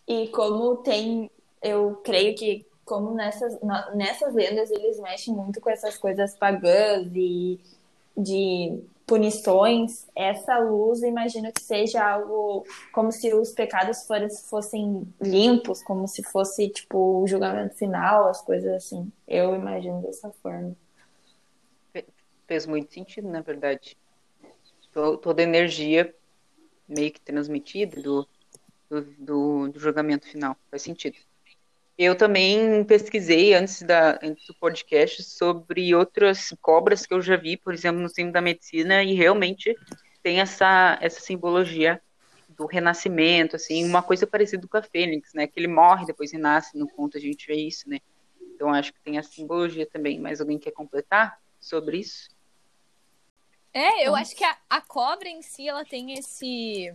E 0.07 0.27
como 0.29 0.77
tem, 0.77 1.29
eu 1.61 1.95
creio 2.03 2.35
que 2.35 2.65
como 2.87 3.11
nessas, 3.11 3.59
nessas 3.93 4.33
lendas 4.33 4.71
eles 4.71 4.97
mexem 4.99 5.35
muito 5.35 5.59
com 5.59 5.69
essas 5.69 5.97
coisas 5.97 6.33
pagãs 6.35 7.05
e 7.13 7.59
de 8.17 8.81
punições, 9.05 10.07
essa 10.15 10.57
luz 10.57 11.03
imagino 11.03 11.51
que 11.51 11.61
seja 11.61 12.03
algo 12.03 12.65
como 12.91 13.11
se 13.11 13.33
os 13.33 13.51
pecados 13.51 14.05
fossem 14.49 15.07
limpos, 15.21 15.83
como 15.83 16.07
se 16.07 16.23
fosse 16.23 16.69
tipo 16.69 17.21
o 17.21 17.27
julgamento 17.27 17.75
final, 17.75 18.27
as 18.27 18.41
coisas 18.41 18.73
assim. 18.73 19.11
Eu 19.27 19.53
imagino 19.55 20.01
dessa 20.01 20.31
forma. 20.41 20.75
Fez 22.47 22.65
muito 22.65 22.93
sentido, 22.93 23.29
na 23.29 23.41
verdade. 23.41 23.97
Toda 24.93 25.41
a 25.41 25.43
energia 25.43 26.13
meio 26.87 27.11
que 27.11 27.21
transmitida 27.21 28.01
do, 28.01 28.27
do, 28.89 29.01
do, 29.01 29.67
do 29.69 29.79
julgamento 29.79 30.27
final. 30.27 30.55
Faz 30.71 30.81
sentido. 30.81 31.17
Eu 31.97 32.15
também 32.15 32.83
pesquisei 32.83 33.55
antes, 33.55 33.81
da, 33.81 34.19
antes 34.21 34.45
do 34.45 34.53
podcast 34.53 35.23
sobre 35.23 35.95
outras 35.95 36.53
cobras 36.61 37.05
que 37.07 37.13
eu 37.13 37.21
já 37.21 37.35
vi, 37.35 37.57
por 37.57 37.73
exemplo, 37.73 37.99
no 37.99 38.07
Cimo 38.07 38.31
da 38.31 38.39
Medicina, 38.39 39.03
e 39.03 39.13
realmente 39.15 39.75
tem 40.21 40.39
essa, 40.39 40.99
essa 41.01 41.19
simbologia 41.19 41.99
do 42.49 42.67
renascimento, 42.67 43.55
assim, 43.55 43.83
uma 43.83 44.03
coisa 44.03 44.27
parecida 44.27 44.67
com 44.67 44.77
a 44.77 44.81
Fênix, 44.81 45.33
né? 45.33 45.47
Que 45.47 45.59
ele 45.59 45.67
morre, 45.67 46.05
depois 46.05 46.31
renasce, 46.31 46.77
no 46.77 46.87
conto 46.87 47.17
a 47.17 47.21
gente 47.21 47.47
vê 47.47 47.55
isso, 47.55 47.89
né? 47.89 47.99
Então 48.41 48.73
acho 48.73 48.93
que 48.93 48.99
tem 48.99 49.17
a 49.17 49.23
simbologia 49.23 49.85
também. 49.85 50.19
Mas 50.19 50.39
alguém 50.41 50.57
quer 50.57 50.71
completar 50.71 51.39
sobre 51.59 51.99
isso? 51.99 52.29
É, 53.73 54.07
eu 54.07 54.15
acho 54.15 54.35
que 54.35 54.43
a, 54.43 54.57
a 54.69 54.81
cobra 54.81 55.29
em 55.29 55.41
si, 55.41 55.67
ela 55.67 55.85
tem 55.85 56.13
esse 56.13 56.91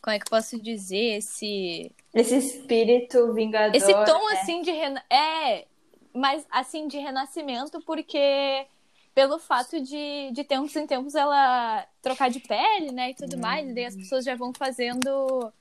como 0.00 0.14
é 0.14 0.18
que 0.18 0.26
eu 0.26 0.30
posso 0.30 0.60
dizer, 0.60 1.18
esse. 1.18 1.92
Esse 2.14 2.36
espírito 2.36 3.32
vingador. 3.32 3.74
Esse 3.74 3.92
tom, 3.92 4.28
né? 4.28 4.38
assim, 4.40 4.62
de. 4.62 4.70
Rena... 4.70 5.04
É, 5.10 5.66
mas, 6.12 6.46
assim, 6.50 6.88
de 6.88 6.98
renascimento, 6.98 7.80
porque 7.82 8.66
pelo 9.14 9.38
fato 9.38 9.80
de, 9.80 10.30
de 10.32 10.44
tempos 10.44 10.74
em 10.76 10.86
tempos 10.86 11.14
ela 11.14 11.84
trocar 12.00 12.30
de 12.30 12.38
pele, 12.38 12.92
né, 12.92 13.10
e 13.10 13.14
tudo 13.14 13.36
hum. 13.36 13.40
mais, 13.40 13.68
e 13.68 13.74
daí 13.74 13.86
as 13.86 13.96
pessoas 13.96 14.24
já 14.24 14.36
vão 14.36 14.52
fazendo 14.52 15.52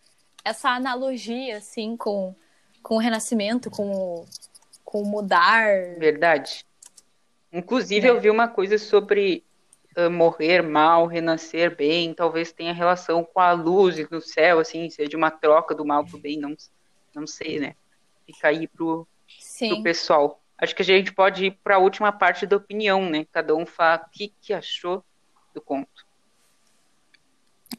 essa 0.46 0.70
analogia, 0.70 1.58
assim, 1.58 1.98
com, 1.98 2.36
com 2.84 2.96
o 2.96 3.00
renascimento, 3.00 3.72
com 3.72 3.90
o, 3.92 4.26
com 4.86 5.02
o 5.02 5.06
mudar. 5.06 5.66
Verdade. 5.98 6.66
Inclusive, 7.52 8.08
é. 8.08 8.10
eu 8.12 8.22
vi 8.22 8.30
uma 8.30 8.48
coisa 8.48 8.78
sobre 8.78 9.44
morrer 10.12 10.62
mal, 10.62 11.08
renascer 11.08 11.76
bem, 11.76 12.14
talvez 12.14 12.52
tenha 12.52 12.74
relação 12.74 13.24
com 13.24 13.40
a 13.40 13.52
luz 13.52 13.98
no 14.10 14.22
céu, 14.22 14.60
assim, 14.60 14.90
seja 14.90 15.18
uma 15.18 15.32
troca 15.32 15.74
do 15.74 15.86
mal 15.86 16.06
pro 16.06 16.20
bem, 16.20 16.38
não, 16.38 16.56
não 17.16 17.26
sei, 17.26 17.60
né? 17.60 17.76
Fica 18.26 18.50
aí 18.50 18.68
pro, 18.68 19.08
pro 19.60 19.84
pessoal. 19.84 20.40
Acho 20.58 20.76
que 20.76 20.82
a 20.82 20.86
gente 20.86 21.14
pode 21.14 21.46
ir 21.46 21.52
para 21.64 21.76
a 21.76 21.80
última 21.80 22.12
parte 22.12 22.46
da 22.46 22.58
opinião, 22.58 23.10
né? 23.10 23.26
Cada 23.32 23.56
um 23.56 23.66
fala 23.66 24.06
o 24.06 24.10
que, 24.12 24.32
que 24.42 24.54
achou 24.54 25.04
do 25.54 25.62
conto. 25.62 26.06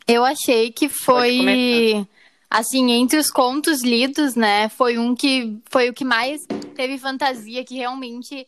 Eu 0.07 0.25
achei 0.25 0.73
que 0.73 0.89
foi 0.89 2.07
assim, 2.51 2.91
entre 2.93 3.19
os 3.19 3.31
contos 3.31 3.83
lidos, 3.83 4.35
né, 4.35 4.69
foi 4.71 4.99
um 4.99 5.15
que 5.15 5.59
foi 5.71 5.91
o 5.91 5.95
que 5.95 6.05
mais 6.05 6.47
teve 6.75 6.97
fantasia, 6.99 7.65
que 7.65 7.77
realmente 7.77 8.47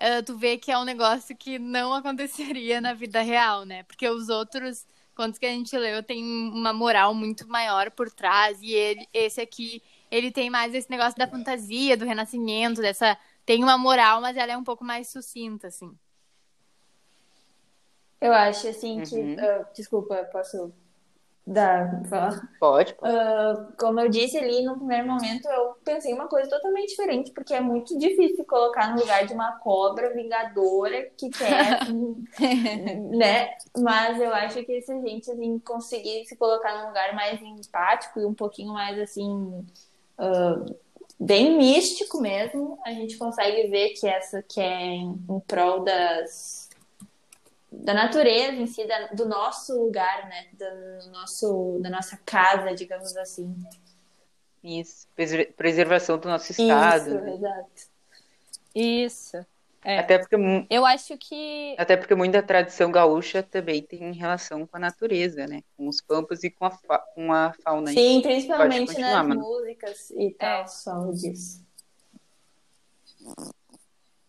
uh, 0.00 0.22
tu 0.24 0.36
vê 0.36 0.58
que 0.58 0.70
é 0.70 0.78
um 0.78 0.84
negócio 0.84 1.36
que 1.36 1.58
não 1.58 1.92
aconteceria 1.94 2.80
na 2.80 2.94
vida 2.94 3.20
real, 3.20 3.64
né? 3.64 3.82
Porque 3.84 4.08
os 4.08 4.28
outros 4.28 4.86
contos 5.14 5.38
que 5.38 5.46
a 5.46 5.50
gente 5.50 5.76
leu 5.76 6.02
tem 6.02 6.22
uma 6.24 6.72
moral 6.72 7.14
muito 7.14 7.48
maior 7.48 7.90
por 7.90 8.10
trás 8.10 8.60
e 8.60 8.72
ele, 8.72 9.08
esse 9.12 9.40
aqui, 9.40 9.82
ele 10.10 10.30
tem 10.30 10.50
mais 10.50 10.74
esse 10.74 10.90
negócio 10.90 11.18
da 11.18 11.26
fantasia, 11.26 11.96
do 11.96 12.04
renascimento, 12.04 12.82
dessa 12.82 13.16
tem 13.46 13.62
uma 13.62 13.78
moral, 13.78 14.20
mas 14.20 14.36
ela 14.36 14.52
é 14.52 14.56
um 14.56 14.64
pouco 14.64 14.84
mais 14.84 15.08
sucinta, 15.08 15.68
assim. 15.68 15.96
Eu 18.20 18.32
acho 18.32 18.66
assim 18.68 19.02
que, 19.02 19.14
uhum. 19.14 19.34
uh, 19.34 19.66
desculpa, 19.72 20.24
posso 20.32 20.74
da 21.46 22.02
Pode. 22.10 22.48
pode. 22.58 22.92
Uh, 22.94 23.72
como 23.78 24.00
eu 24.00 24.08
disse 24.08 24.36
ali 24.36 24.64
no 24.64 24.76
primeiro 24.76 25.06
momento, 25.06 25.46
eu 25.48 25.76
pensei 25.84 26.12
uma 26.12 26.26
coisa 26.26 26.50
totalmente 26.50 26.88
diferente, 26.88 27.30
porque 27.30 27.54
é 27.54 27.60
muito 27.60 27.96
difícil 27.96 28.44
colocar 28.44 28.92
no 28.92 29.00
lugar 29.00 29.24
de 29.24 29.32
uma 29.32 29.52
cobra 29.58 30.12
vingadora 30.12 31.08
que 31.16 31.30
quer, 31.30 31.86
né? 33.16 33.50
Mas 33.78 34.20
eu 34.20 34.34
acho 34.34 34.64
que 34.64 34.82
se 34.82 34.92
a 34.92 35.00
gente 35.00 35.30
assim, 35.30 35.58
conseguir 35.60 36.24
se 36.26 36.36
colocar 36.36 36.80
num 36.80 36.88
lugar 36.88 37.14
mais 37.14 37.40
empático 37.40 38.18
e 38.18 38.26
um 38.26 38.34
pouquinho 38.34 38.72
mais 38.72 38.98
assim. 38.98 39.64
Uh, 40.18 40.76
bem 41.18 41.56
místico 41.56 42.20
mesmo, 42.20 42.78
a 42.84 42.90
gente 42.90 43.16
consegue 43.16 43.68
ver 43.68 43.90
que 43.90 44.06
essa 44.06 44.42
que 44.42 44.60
é 44.60 44.82
em, 44.82 45.18
em 45.28 45.40
prol 45.40 45.84
das 45.84 46.65
da 47.84 47.94
natureza 47.94 48.56
em 48.56 48.66
si, 48.66 48.86
da, 48.86 49.08
do 49.08 49.26
nosso 49.26 49.78
lugar, 49.78 50.28
né? 50.28 50.46
Do 50.52 51.10
nosso, 51.10 51.78
da 51.82 51.90
nossa 51.90 52.18
casa, 52.24 52.74
digamos 52.74 53.16
assim. 53.16 53.54
Isso, 54.62 55.06
preservação 55.56 56.18
do 56.18 56.28
nosso 56.28 56.50
estado. 56.50 57.08
Isso, 57.08 57.20
né? 57.20 57.34
exato. 57.34 57.96
Isso. 58.74 59.46
É. 59.84 59.98
Até 60.00 60.18
porque 60.18 60.36
eu 60.68 60.84
acho 60.84 61.16
que 61.16 61.76
até 61.78 61.96
porque 61.96 62.12
muita 62.16 62.42
tradição 62.42 62.90
gaúcha 62.90 63.40
também 63.40 63.80
tem 63.80 64.12
relação 64.12 64.66
com 64.66 64.76
a 64.76 64.80
natureza, 64.80 65.46
né? 65.46 65.62
Com 65.76 65.86
os 65.86 66.00
campos 66.00 66.42
e 66.42 66.50
com 66.50 66.64
a, 66.64 66.70
fa... 66.72 66.98
com 67.14 67.32
a 67.32 67.54
fauna. 67.62 67.92
Sim, 67.92 68.20
principalmente 68.20 68.98
nas 68.98 69.24
mano. 69.24 69.40
músicas 69.42 70.10
e 70.10 70.32
tal, 70.32 70.62
é. 70.62 70.66
só 70.66 71.12
disso. 71.12 71.64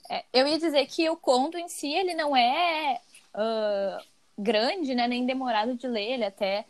É, 0.09 0.23
eu 0.31 0.47
ia 0.47 0.59
dizer 0.59 0.85
que 0.85 1.09
o 1.09 1.17
conto 1.17 1.57
em 1.57 1.67
si 1.67 1.91
ele 1.91 2.13
não 2.13 2.37
é 2.37 3.01
uh, 3.37 4.03
grande, 4.37 4.95
né? 4.95 5.07
Nem 5.07 5.25
demorado 5.25 5.75
de 5.75 5.87
ler, 5.87 6.13
ele 6.13 6.25
até 6.25 6.65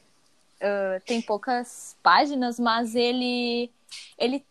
uh, 0.58 1.02
tem 1.06 1.22
poucas 1.22 1.98
páginas, 2.04 2.60
mas 2.60 2.96
ele, 2.96 3.72
ele, 4.18 4.46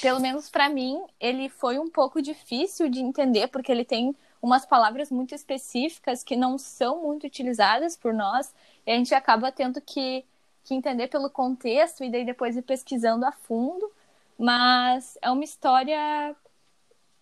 pelo 0.00 0.20
menos 0.20 0.50
para 0.50 0.68
mim, 0.68 1.02
ele 1.20 1.48
foi 1.48 1.78
um 1.78 1.88
pouco 1.88 2.20
difícil 2.20 2.88
de 2.88 3.00
entender, 3.00 3.46
porque 3.48 3.70
ele 3.70 3.84
tem 3.84 4.14
umas 4.42 4.66
palavras 4.66 5.10
muito 5.10 5.34
específicas 5.34 6.22
que 6.22 6.36
não 6.36 6.58
são 6.58 7.02
muito 7.02 7.26
utilizadas 7.26 7.96
por 7.96 8.12
nós, 8.12 8.54
e 8.86 8.92
a 8.92 8.96
gente 8.96 9.14
acaba 9.14 9.50
tendo 9.50 9.80
que, 9.80 10.24
que 10.64 10.74
entender 10.74 11.08
pelo 11.08 11.30
contexto 11.30 12.04
e 12.04 12.10
daí 12.10 12.24
depois 12.24 12.56
ir 12.56 12.62
pesquisando 12.62 13.24
a 13.24 13.32
fundo. 13.32 13.90
Mas 14.36 15.16
é 15.22 15.30
uma 15.30 15.44
história 15.44 16.34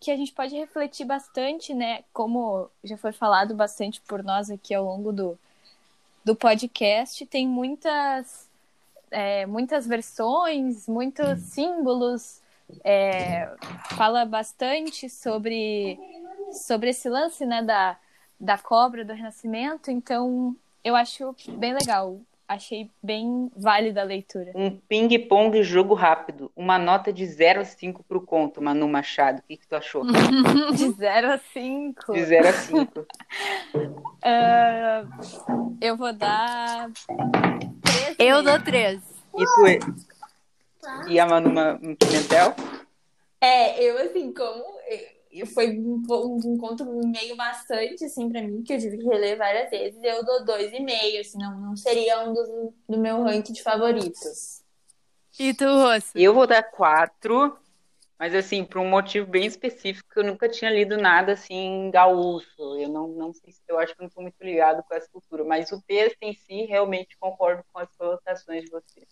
que 0.02 0.10
a 0.10 0.16
gente 0.16 0.32
pode 0.32 0.56
refletir 0.56 1.06
bastante, 1.06 1.72
né? 1.72 2.02
Como 2.12 2.68
já 2.82 2.96
foi 2.96 3.12
falado 3.12 3.54
bastante 3.54 4.00
por 4.00 4.20
nós 4.20 4.50
aqui 4.50 4.74
ao 4.74 4.84
longo 4.84 5.12
do, 5.12 5.38
do 6.24 6.34
podcast, 6.34 7.24
tem 7.26 7.46
muitas, 7.46 8.48
é, 9.12 9.46
muitas 9.46 9.86
versões, 9.86 10.88
muitos 10.88 11.38
símbolos, 11.42 12.40
é, 12.82 13.48
fala 13.96 14.24
bastante 14.24 15.08
sobre, 15.08 15.96
sobre 16.66 16.90
esse 16.90 17.08
lance 17.08 17.46
né, 17.46 17.62
da, 17.62 17.96
da 18.40 18.58
cobra, 18.58 19.04
do 19.04 19.12
renascimento, 19.12 19.88
então 19.88 20.56
eu 20.82 20.96
acho 20.96 21.32
bem 21.58 21.74
legal 21.74 22.18
achei 22.48 22.90
bem 23.02 23.50
válida 23.56 24.00
a 24.02 24.04
leitura. 24.04 24.52
Um 24.54 24.70
ping-pong 24.88 25.62
jogo 25.62 25.94
rápido. 25.94 26.50
Uma 26.54 26.78
nota 26.78 27.12
de 27.12 27.24
0 27.26 27.60
a 27.60 27.64
5 27.64 28.02
pro 28.04 28.20
conto, 28.20 28.60
Manu 28.62 28.86
Machado. 28.88 29.38
O 29.38 29.42
que, 29.42 29.56
que 29.56 29.66
tu 29.66 29.74
achou? 29.76 30.04
De 30.76 30.90
0 30.90 31.32
a 31.32 31.38
5. 31.38 32.12
De 32.12 32.24
0 32.24 32.48
a 32.48 32.52
5. 32.52 33.06
Ah, 34.24 35.04
eu 35.80 35.96
vou 35.96 36.12
dar. 36.12 36.90
três 37.82 38.16
e 38.18 38.22
Eu 38.22 38.42
meio. 38.42 38.42
dou 38.42 38.62
três. 38.64 39.00
E 39.36 39.44
tu? 39.44 40.02
E 41.08 41.18
a 41.18 41.26
Manu 41.26 41.50
Ma- 41.52 41.76
Pimentel? 41.78 42.54
É, 43.40 43.82
eu 43.82 43.98
assim, 43.98 44.32
como 44.32 44.62
eu- 44.88 45.21
foi 45.46 45.78
um, 45.78 46.02
um 46.44 46.58
conto 46.58 46.84
meio 46.84 47.34
bastante, 47.36 48.04
assim, 48.04 48.28
pra 48.28 48.42
mim, 48.42 48.62
que 48.62 48.74
eu 48.74 48.78
tive 48.78 48.98
que 48.98 49.04
reler 49.04 49.38
várias 49.38 49.70
vezes, 49.70 49.98
eu 50.02 50.24
dou 50.24 50.44
dois 50.44 50.72
e 50.72 50.80
meio, 50.80 51.20
assim, 51.20 51.38
não, 51.38 51.58
não 51.58 51.76
seria 51.76 52.22
um 52.22 52.34
dos, 52.34 52.48
do 52.88 52.98
meu 52.98 53.22
ranking 53.22 53.52
de 53.52 53.62
favoritos. 53.62 54.62
E 55.38 55.54
tu, 55.54 55.64
Rosso? 55.64 56.10
Eu 56.14 56.34
vou 56.34 56.46
dar 56.46 56.62
4, 56.62 57.56
mas 58.18 58.34
assim, 58.34 58.64
por 58.64 58.78
um 58.78 58.88
motivo 58.88 59.26
bem 59.26 59.46
específico, 59.46 60.08
eu 60.16 60.24
nunca 60.24 60.48
tinha 60.48 60.70
lido 60.70 60.96
nada 60.98 61.32
assim 61.32 61.90
gaúcho. 61.90 62.78
Eu 62.78 62.88
não, 62.88 63.08
não 63.08 63.32
sei 63.32 63.52
se 63.52 63.62
eu 63.66 63.78
acho 63.78 63.94
que 63.94 64.00
eu 64.00 64.04
não 64.04 64.08
estou 64.08 64.22
muito 64.22 64.36
ligado 64.40 64.82
com 64.84 64.94
essa 64.94 65.08
cultura, 65.10 65.42
mas 65.42 65.72
o 65.72 65.82
texto 65.82 66.18
em 66.22 66.34
si 66.34 66.66
realmente 66.66 67.16
concordo 67.18 67.64
com 67.72 67.80
as 67.80 67.90
colocações 67.96 68.64
de 68.64 68.70
vocês. 68.70 69.08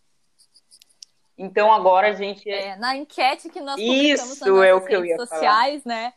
Então 1.42 1.72
agora 1.72 2.08
a 2.08 2.12
gente 2.12 2.50
É, 2.50 2.76
na 2.76 2.94
enquete 2.94 3.48
que 3.48 3.62
nós 3.62 3.76
publicamos 3.80 4.32
Isso 4.32 4.40
nas 4.40 4.48
nossas 4.50 4.64
é 4.66 4.74
o 4.74 4.80
que 4.84 4.94
eu 4.94 5.00
redes 5.00 5.10
ia 5.10 5.16
sociais, 5.16 5.84
né? 5.84 6.12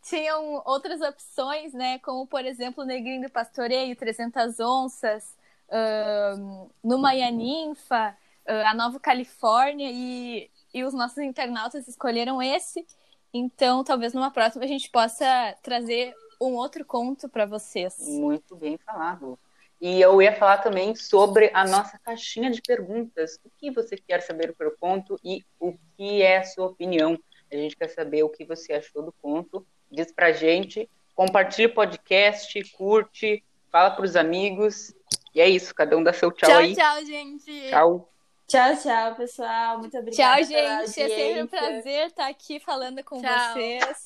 Tinham 0.00 0.62
outras 0.64 1.00
opções, 1.00 1.74
né? 1.74 1.98
Como, 1.98 2.24
por 2.24 2.44
exemplo, 2.44 2.84
Negrinho 2.84 3.22
do 3.26 3.30
Pastoreio, 3.32 3.96
300 3.96 4.60
Onças, 4.60 5.36
ahn, 5.68 6.68
Numa 6.84 7.14
e 7.16 7.22
a 7.22 7.32
Ninfa, 7.32 8.16
ah, 8.46 8.70
a 8.70 8.74
Nova 8.74 9.00
Califórnia, 9.00 9.90
e, 9.90 10.48
e 10.72 10.84
os 10.84 10.94
nossos 10.94 11.18
internautas 11.18 11.88
escolheram 11.88 12.40
esse. 12.40 12.86
Então, 13.34 13.82
talvez 13.82 14.14
numa 14.14 14.30
próxima 14.30 14.64
a 14.64 14.68
gente 14.68 14.88
possa 14.88 15.56
trazer 15.62 16.14
um 16.40 16.54
outro 16.54 16.84
conto 16.84 17.28
para 17.28 17.44
vocês. 17.44 17.98
Muito 17.98 18.54
bem 18.54 18.78
falado. 18.78 19.36
E 19.80 20.00
eu 20.00 20.20
ia 20.20 20.34
falar 20.34 20.58
também 20.58 20.94
sobre 20.94 21.50
a 21.54 21.66
nossa 21.66 21.98
caixinha 21.98 22.50
de 22.50 22.60
perguntas. 22.60 23.38
O 23.44 23.50
que 23.58 23.70
você 23.70 23.96
quer 23.96 24.20
saber 24.20 24.54
pelo 24.54 24.76
conto 24.78 25.18
e 25.24 25.42
o 25.58 25.74
que 25.96 26.20
é 26.20 26.38
a 26.38 26.44
sua 26.44 26.66
opinião? 26.66 27.18
A 27.50 27.56
gente 27.56 27.74
quer 27.74 27.88
saber 27.88 28.22
o 28.22 28.28
que 28.28 28.44
você 28.44 28.74
achou 28.74 29.02
do 29.02 29.12
conto. 29.12 29.66
Diz 29.90 30.12
pra 30.12 30.32
gente. 30.32 30.88
Compartilha 31.14 31.68
o 31.68 31.74
podcast, 31.74 32.62
curte, 32.72 33.42
fala 33.70 33.90
pros 33.90 34.16
amigos. 34.16 34.94
E 35.34 35.40
é 35.40 35.48
isso, 35.48 35.74
cada 35.74 35.96
um 35.96 36.02
dá 36.02 36.12
seu 36.12 36.30
tchau, 36.30 36.48
Tchau, 36.48 36.58
aí. 36.58 36.74
tchau, 36.74 37.04
gente. 37.04 37.68
Tchau. 37.70 38.12
Tchau, 38.46 38.76
tchau, 38.76 39.14
pessoal. 39.14 39.78
Muito 39.78 39.96
obrigada. 39.96 40.40
Tchau, 40.40 40.48
pela 40.48 40.86
gente. 40.86 41.00
É 41.00 41.08
sempre 41.08 41.42
um 41.42 41.46
prazer 41.46 42.06
estar 42.06 42.28
aqui 42.28 42.58
falando 42.60 43.02
com 43.04 43.20
Tchau. 43.22 43.52
vocês. 43.52 44.04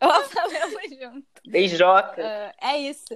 Ó, 0.00 0.20
falamos 0.28 0.90
junto. 0.90 1.26
Beijoca. 1.46 2.22
Ah, 2.60 2.70
é 2.72 2.78
isso. 2.80 3.04